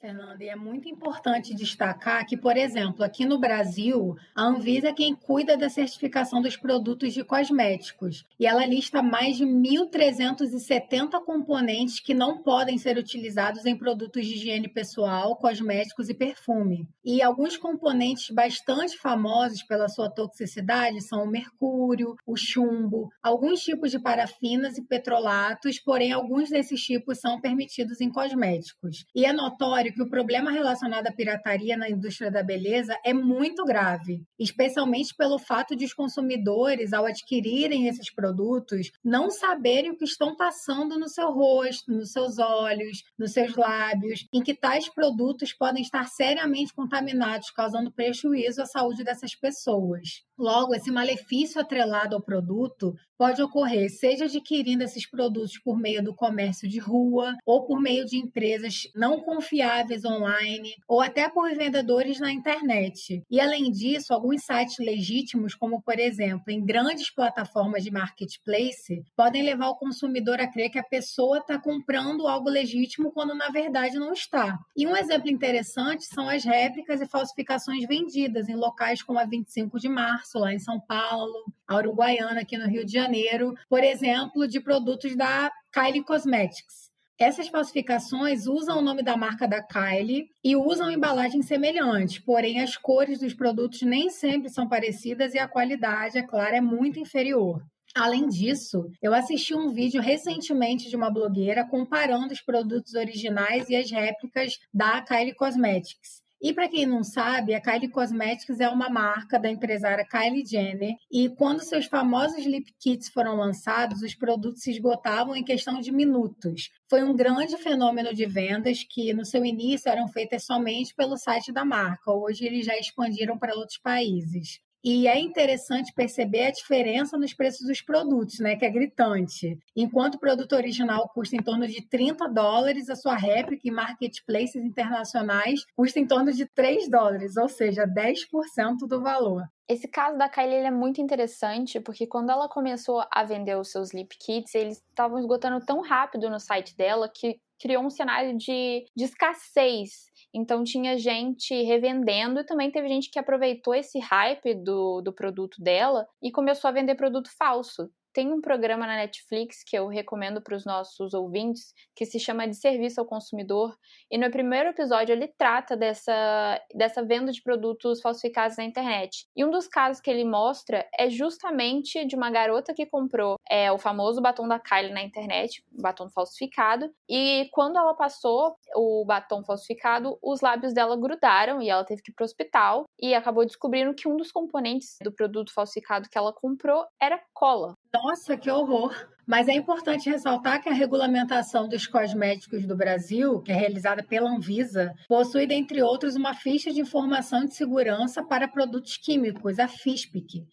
Fernanda, 0.00 0.44
e 0.44 0.48
é 0.48 0.56
muito 0.56 0.88
importante 0.88 1.54
destacar 1.54 2.26
que, 2.26 2.36
por 2.36 2.56
exemplo, 2.56 3.04
aqui 3.04 3.24
no 3.24 3.38
Brasil, 3.38 4.16
a 4.34 4.42
Anvisa 4.44 4.88
é 4.88 4.92
quem 4.92 5.14
cuida 5.14 5.56
da 5.56 5.68
certificação 5.68 6.40
dos 6.40 6.56
produtos 6.56 7.12
de 7.12 7.24
cosméticos 7.24 8.24
e 8.38 8.46
ela 8.46 8.64
lista 8.64 9.02
mais 9.02 9.36
de 9.36 9.44
1.370 9.44 11.22
componentes 11.24 12.00
que 12.00 12.14
não 12.14 12.42
podem 12.42 12.78
ser 12.78 12.96
utilizados 12.96 13.66
em 13.66 13.76
produtos 13.76 14.26
de 14.26 14.34
higiene 14.34 14.68
pessoal, 14.68 15.36
cosméticos 15.36 16.08
e 16.08 16.14
perfume. 16.14 16.88
E 17.04 17.22
alguns 17.22 17.56
componentes 17.56 18.30
bastante 18.30 18.96
famosos 18.96 19.62
pela 19.62 19.88
sua 19.88 20.08
toxicidade 20.10 21.00
são 21.00 21.24
o 21.24 21.30
mercúrio, 21.30 22.16
o 22.26 22.36
chumbo, 22.36 23.10
alguns 23.22 23.60
tipos 23.60 23.90
de 23.90 23.98
parafinas 23.98 24.78
e 24.78 24.82
petrolatos, 24.82 25.78
porém 25.78 26.12
alguns 26.12 26.50
desses 26.50 26.80
tipos 26.80 27.18
são 27.18 27.40
permitidos 27.40 28.00
em 28.00 28.10
cosméticos. 28.10 29.04
E 29.14 29.24
é 29.24 29.32
notório 29.32 29.71
notório 29.72 29.92
que 29.94 30.02
o 30.02 30.08
problema 30.08 30.50
relacionado 30.50 31.06
à 31.06 31.12
pirataria 31.12 31.76
na 31.76 31.88
indústria 31.88 32.30
da 32.30 32.42
beleza 32.42 32.94
é 33.04 33.14
muito 33.14 33.64
grave, 33.64 34.22
especialmente 34.38 35.14
pelo 35.14 35.38
fato 35.38 35.74
de 35.74 35.86
os 35.86 35.94
consumidores, 35.94 36.92
ao 36.92 37.06
adquirirem 37.06 37.88
esses 37.88 38.12
produtos, 38.12 38.90
não 39.02 39.30
saberem 39.30 39.90
o 39.90 39.96
que 39.96 40.04
estão 40.04 40.36
passando 40.36 40.98
no 40.98 41.08
seu 41.08 41.30
rosto, 41.32 41.90
nos 41.90 42.12
seus 42.12 42.38
olhos, 42.38 43.02
nos 43.18 43.32
seus 43.32 43.56
lábios, 43.56 44.26
em 44.32 44.42
que 44.42 44.54
tais 44.54 44.88
produtos 44.88 45.54
podem 45.54 45.82
estar 45.82 46.06
seriamente 46.08 46.74
contaminados, 46.74 47.50
causando 47.50 47.90
prejuízo 47.90 48.60
à 48.60 48.66
saúde 48.66 49.02
dessas 49.02 49.34
pessoas. 49.34 50.22
Logo, 50.42 50.74
esse 50.74 50.90
malefício 50.90 51.60
atrelado 51.60 52.16
ao 52.16 52.20
produto 52.20 52.96
pode 53.16 53.40
ocorrer 53.40 53.88
seja 53.88 54.24
adquirindo 54.24 54.82
esses 54.82 55.08
produtos 55.08 55.56
por 55.56 55.78
meio 55.78 56.02
do 56.02 56.12
comércio 56.12 56.68
de 56.68 56.80
rua 56.80 57.36
ou 57.46 57.64
por 57.64 57.80
meio 57.80 58.04
de 58.04 58.16
empresas 58.16 58.90
não 58.96 59.20
confiáveis 59.20 60.04
online 60.04 60.74
ou 60.88 61.00
até 61.00 61.28
por 61.28 61.48
vendedores 61.54 62.18
na 62.18 62.32
internet. 62.32 63.22
E 63.30 63.40
além 63.40 63.70
disso, 63.70 64.12
alguns 64.12 64.42
sites 64.42 64.84
legítimos, 64.84 65.54
como 65.54 65.80
por 65.80 66.00
exemplo, 66.00 66.50
em 66.50 66.64
grandes 66.64 67.14
plataformas 67.14 67.84
de 67.84 67.92
marketplace, 67.92 69.04
podem 69.16 69.44
levar 69.44 69.68
o 69.68 69.76
consumidor 69.76 70.40
a 70.40 70.48
crer 70.48 70.70
que 70.70 70.78
a 70.80 70.82
pessoa 70.82 71.38
está 71.38 71.56
comprando 71.56 72.26
algo 72.26 72.48
legítimo 72.48 73.12
quando 73.12 73.36
na 73.36 73.50
verdade 73.50 73.94
não 74.00 74.12
está. 74.12 74.58
E 74.76 74.84
um 74.84 74.96
exemplo 74.96 75.30
interessante 75.30 76.06
são 76.06 76.28
as 76.28 76.42
réplicas 76.42 77.00
e 77.00 77.06
falsificações 77.06 77.86
vendidas 77.86 78.48
em 78.48 78.56
locais 78.56 79.00
como 79.00 79.20
a 79.20 79.24
25 79.24 79.78
de 79.78 79.88
março, 79.88 80.31
lá 80.38 80.52
em 80.52 80.58
São 80.58 80.80
Paulo, 80.80 81.44
a 81.66 81.76
Uruguaiana 81.76 82.40
aqui 82.40 82.56
no 82.56 82.68
Rio 82.68 82.84
de 82.84 82.92
Janeiro 82.92 83.54
por 83.68 83.82
exemplo, 83.82 84.46
de 84.46 84.60
produtos 84.60 85.16
da 85.16 85.50
Kylie 85.72 86.04
Cosmetics. 86.04 86.90
Essas 87.18 87.48
falsificações 87.48 88.46
usam 88.46 88.78
o 88.78 88.82
nome 88.82 89.02
da 89.02 89.16
marca 89.16 89.46
da 89.46 89.62
Kylie 89.62 90.26
e 90.42 90.56
usam 90.56 90.90
embalagens 90.90 91.46
semelhantes, 91.46 92.18
porém 92.18 92.60
as 92.60 92.76
cores 92.76 93.20
dos 93.20 93.32
produtos 93.32 93.82
nem 93.82 94.10
sempre 94.10 94.50
são 94.50 94.68
parecidas 94.68 95.32
e 95.34 95.38
a 95.38 95.46
qualidade, 95.46 96.18
é 96.18 96.22
claro, 96.22 96.56
é 96.56 96.60
muito 96.60 96.98
inferior. 96.98 97.62
Além 97.94 98.26
disso, 98.28 98.90
eu 99.00 99.14
assisti 99.14 99.54
um 99.54 99.68
vídeo 99.68 100.00
recentemente 100.00 100.88
de 100.88 100.96
uma 100.96 101.10
blogueira 101.10 101.64
comparando 101.64 102.32
os 102.32 102.40
produtos 102.40 102.94
originais 102.94 103.68
e 103.68 103.76
as 103.76 103.90
réplicas 103.90 104.58
da 104.72 105.02
Kylie 105.02 105.34
Cosmetics. 105.34 106.22
E 106.42 106.52
para 106.52 106.68
quem 106.68 106.84
não 106.84 107.04
sabe, 107.04 107.54
a 107.54 107.60
Kylie 107.60 107.88
Cosmetics 107.88 108.58
é 108.58 108.68
uma 108.68 108.90
marca 108.90 109.38
da 109.38 109.48
empresária 109.48 110.04
Kylie 110.04 110.44
Jenner 110.44 110.96
e 111.08 111.28
quando 111.28 111.60
seus 111.60 111.86
famosos 111.86 112.44
lip 112.44 112.74
kits 112.80 113.08
foram 113.08 113.36
lançados, 113.36 114.02
os 114.02 114.16
produtos 114.16 114.62
se 114.62 114.72
esgotavam 114.72 115.36
em 115.36 115.44
questão 115.44 115.78
de 115.78 115.92
minutos. 115.92 116.72
Foi 116.90 117.04
um 117.04 117.14
grande 117.14 117.56
fenômeno 117.58 118.12
de 118.12 118.26
vendas 118.26 118.82
que 118.82 119.12
no 119.12 119.24
seu 119.24 119.44
início 119.44 119.88
eram 119.88 120.08
feitas 120.08 120.44
somente 120.44 120.92
pelo 120.96 121.16
site 121.16 121.52
da 121.52 121.64
marca. 121.64 122.10
Hoje 122.10 122.44
eles 122.44 122.66
já 122.66 122.76
expandiram 122.76 123.38
para 123.38 123.54
outros 123.54 123.78
países. 123.78 124.60
E 124.84 125.06
é 125.06 125.18
interessante 125.18 125.92
perceber 125.94 126.46
a 126.46 126.50
diferença 126.50 127.16
nos 127.16 127.32
preços 127.32 127.66
dos 127.66 127.80
produtos, 127.80 128.40
né? 128.40 128.56
Que 128.56 128.64
é 128.64 128.70
gritante. 128.70 129.58
Enquanto 129.76 130.16
o 130.16 130.18
produto 130.18 130.54
original 130.54 131.08
custa 131.14 131.36
em 131.36 131.42
torno 131.42 131.68
de 131.68 131.80
30 131.88 132.28
dólares, 132.28 132.90
a 132.90 132.96
sua 132.96 133.14
réplica 133.14 133.68
em 133.68 133.70
marketplaces 133.70 134.62
internacionais 134.62 135.64
custa 135.76 136.00
em 136.00 136.06
torno 136.06 136.32
de 136.32 136.46
3 136.46 136.88
dólares, 136.88 137.36
ou 137.36 137.48
seja, 137.48 137.86
10% 137.86 138.88
do 138.88 139.00
valor. 139.00 139.44
Esse 139.68 139.86
caso 139.86 140.18
da 140.18 140.28
Kylie 140.28 140.56
é 140.56 140.70
muito 140.70 141.00
interessante 141.00 141.80
porque 141.80 142.06
quando 142.06 142.30
ela 142.30 142.48
começou 142.48 143.02
a 143.10 143.24
vender 143.24 143.56
os 143.56 143.70
seus 143.70 143.94
lip 143.94 144.16
kits, 144.18 144.54
eles 144.54 144.78
estavam 144.78 145.18
esgotando 145.18 145.64
tão 145.64 145.80
rápido 145.80 146.28
no 146.28 146.40
site 146.40 146.76
dela 146.76 147.08
que 147.08 147.40
criou 147.62 147.84
um 147.84 147.90
cenário 147.90 148.36
de, 148.36 148.84
de 148.94 149.04
escassez. 149.04 150.10
Então 150.34 150.64
tinha 150.64 150.98
gente 150.98 151.54
revendendo 151.62 152.40
e 152.40 152.44
também 152.44 152.72
teve 152.72 152.88
gente 152.88 153.08
que 153.08 153.18
aproveitou 153.20 153.72
esse 153.72 154.00
hype 154.00 154.54
do, 154.54 155.00
do 155.00 155.12
produto 155.12 155.62
dela 155.62 156.06
e 156.20 156.32
começou 156.32 156.68
a 156.68 156.72
vender 156.72 156.96
produto 156.96 157.30
falso. 157.38 157.88
Tem 158.12 158.30
um 158.30 158.42
programa 158.42 158.86
na 158.86 158.96
Netflix 158.96 159.64
que 159.64 159.74
eu 159.74 159.88
recomendo 159.88 160.42
para 160.42 160.54
os 160.54 160.66
nossos 160.66 161.14
ouvintes, 161.14 161.72
que 161.96 162.04
se 162.04 162.20
chama 162.20 162.46
De 162.46 162.54
Serviço 162.54 163.00
ao 163.00 163.06
Consumidor. 163.06 163.74
E 164.10 164.18
no 164.18 164.30
primeiro 164.30 164.68
episódio 164.68 165.14
ele 165.14 165.28
trata 165.28 165.74
dessa, 165.74 166.60
dessa 166.74 167.02
venda 167.02 167.32
de 167.32 167.42
produtos 167.42 168.02
falsificados 168.02 168.58
na 168.58 168.64
internet. 168.64 169.26
E 169.34 169.42
um 169.42 169.50
dos 169.50 169.66
casos 169.66 170.00
que 170.00 170.10
ele 170.10 170.24
mostra 170.24 170.86
é 170.98 171.08
justamente 171.08 172.04
de 172.04 172.14
uma 172.14 172.30
garota 172.30 172.74
que 172.74 172.84
comprou 172.84 173.36
é, 173.50 173.72
o 173.72 173.78
famoso 173.78 174.20
batom 174.20 174.46
da 174.46 174.60
Kylie 174.60 174.92
na 174.92 175.02
internet, 175.02 175.64
batom 175.70 176.10
falsificado. 176.10 176.92
E 177.08 177.48
quando 177.50 177.78
ela 177.78 177.94
passou 177.94 178.56
o 178.76 179.06
batom 179.06 179.42
falsificado, 179.42 180.18
os 180.22 180.42
lábios 180.42 180.74
dela 180.74 180.96
grudaram 180.96 181.62
e 181.62 181.70
ela 181.70 181.84
teve 181.84 182.02
que 182.02 182.10
ir 182.10 182.14
para 182.14 182.24
o 182.24 182.26
hospital. 182.26 182.84
E 183.00 183.14
acabou 183.14 183.46
descobrindo 183.46 183.94
que 183.94 184.06
um 184.06 184.18
dos 184.18 184.30
componentes 184.30 184.98
do 185.02 185.10
produto 185.10 185.52
falsificado 185.54 186.10
que 186.10 186.18
ela 186.18 186.32
comprou 186.32 186.84
era 187.00 187.18
cola. 187.32 187.74
Nossa, 187.94 188.36
que 188.36 188.50
horror! 188.50 189.08
Mas 189.26 189.48
é 189.48 189.52
importante 189.52 190.08
ressaltar 190.10 190.62
que 190.62 190.68
a 190.68 190.72
regulamentação 190.72 191.68
dos 191.68 191.86
cosméticos 191.86 192.66
do 192.66 192.74
Brasil, 192.76 193.40
que 193.40 193.52
é 193.52 193.54
realizada 193.54 194.02
pela 194.02 194.30
Anvisa, 194.30 194.94
possui, 195.06 195.46
dentre 195.46 195.82
outros, 195.82 196.16
uma 196.16 196.34
ficha 196.34 196.72
de 196.72 196.80
informação 196.80 197.44
de 197.44 197.54
segurança 197.54 198.22
para 198.24 198.48
produtos 198.48 198.96
químicos, 198.96 199.58
a 199.58 199.68
FISPIC, 199.68 200.44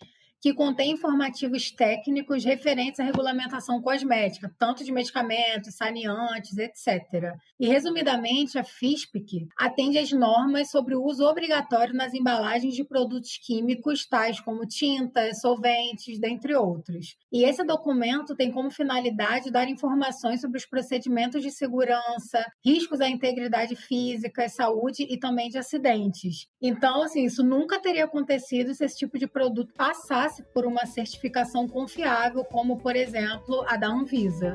que 0.41 0.53
contém 0.53 0.91
informativos 0.91 1.71
técnicos 1.71 2.45
referentes 2.45 2.99
à 2.99 3.03
regulamentação 3.03 3.81
cosmética, 3.81 4.53
tanto 4.57 4.83
de 4.83 4.91
medicamentos, 4.91 5.75
saneantes, 5.75 6.57
etc. 6.57 7.33
E, 7.59 7.67
resumidamente, 7.67 8.57
a 8.57 8.63
FISPIC 8.63 9.47
atende 9.57 9.97
às 9.97 10.11
normas 10.11 10.71
sobre 10.71 10.95
o 10.95 11.03
uso 11.03 11.25
obrigatório 11.25 11.93
nas 11.93 12.13
embalagens 12.13 12.73
de 12.73 12.85
produtos 12.85 13.37
químicos, 13.37 14.07
tais 14.07 14.39
como 14.39 14.65
tintas, 14.65 15.41
solventes, 15.41 16.19
dentre 16.19 16.55
outros. 16.55 17.17
E 17.31 17.43
esse 17.43 17.63
documento 17.63 18.35
tem 18.35 18.51
como 18.51 18.71
finalidade 18.71 19.51
dar 19.51 19.67
informações 19.67 20.41
sobre 20.41 20.57
os 20.57 20.65
procedimentos 20.65 21.41
de 21.41 21.51
segurança, 21.51 22.45
riscos 22.65 23.01
à 23.01 23.09
integridade 23.09 23.75
física, 23.75 24.47
saúde 24.47 25.05
e 25.09 25.17
também 25.17 25.49
de 25.49 25.57
acidentes. 25.57 26.47
Então, 26.61 27.03
assim, 27.03 27.25
isso 27.25 27.43
nunca 27.43 27.79
teria 27.79 28.05
acontecido 28.05 28.73
se 28.73 28.85
esse 28.85 28.97
tipo 28.97 29.17
de 29.17 29.27
produto 29.27 29.73
passasse 29.75 30.28
passasse 30.29 30.43
por 30.53 30.65
uma 30.65 30.85
certificação 30.85 31.67
confiável, 31.67 32.45
como, 32.45 32.77
por 32.77 32.95
exemplo, 32.95 33.65
a 33.67 33.75
da 33.75 33.87
Anvisa. 33.87 34.53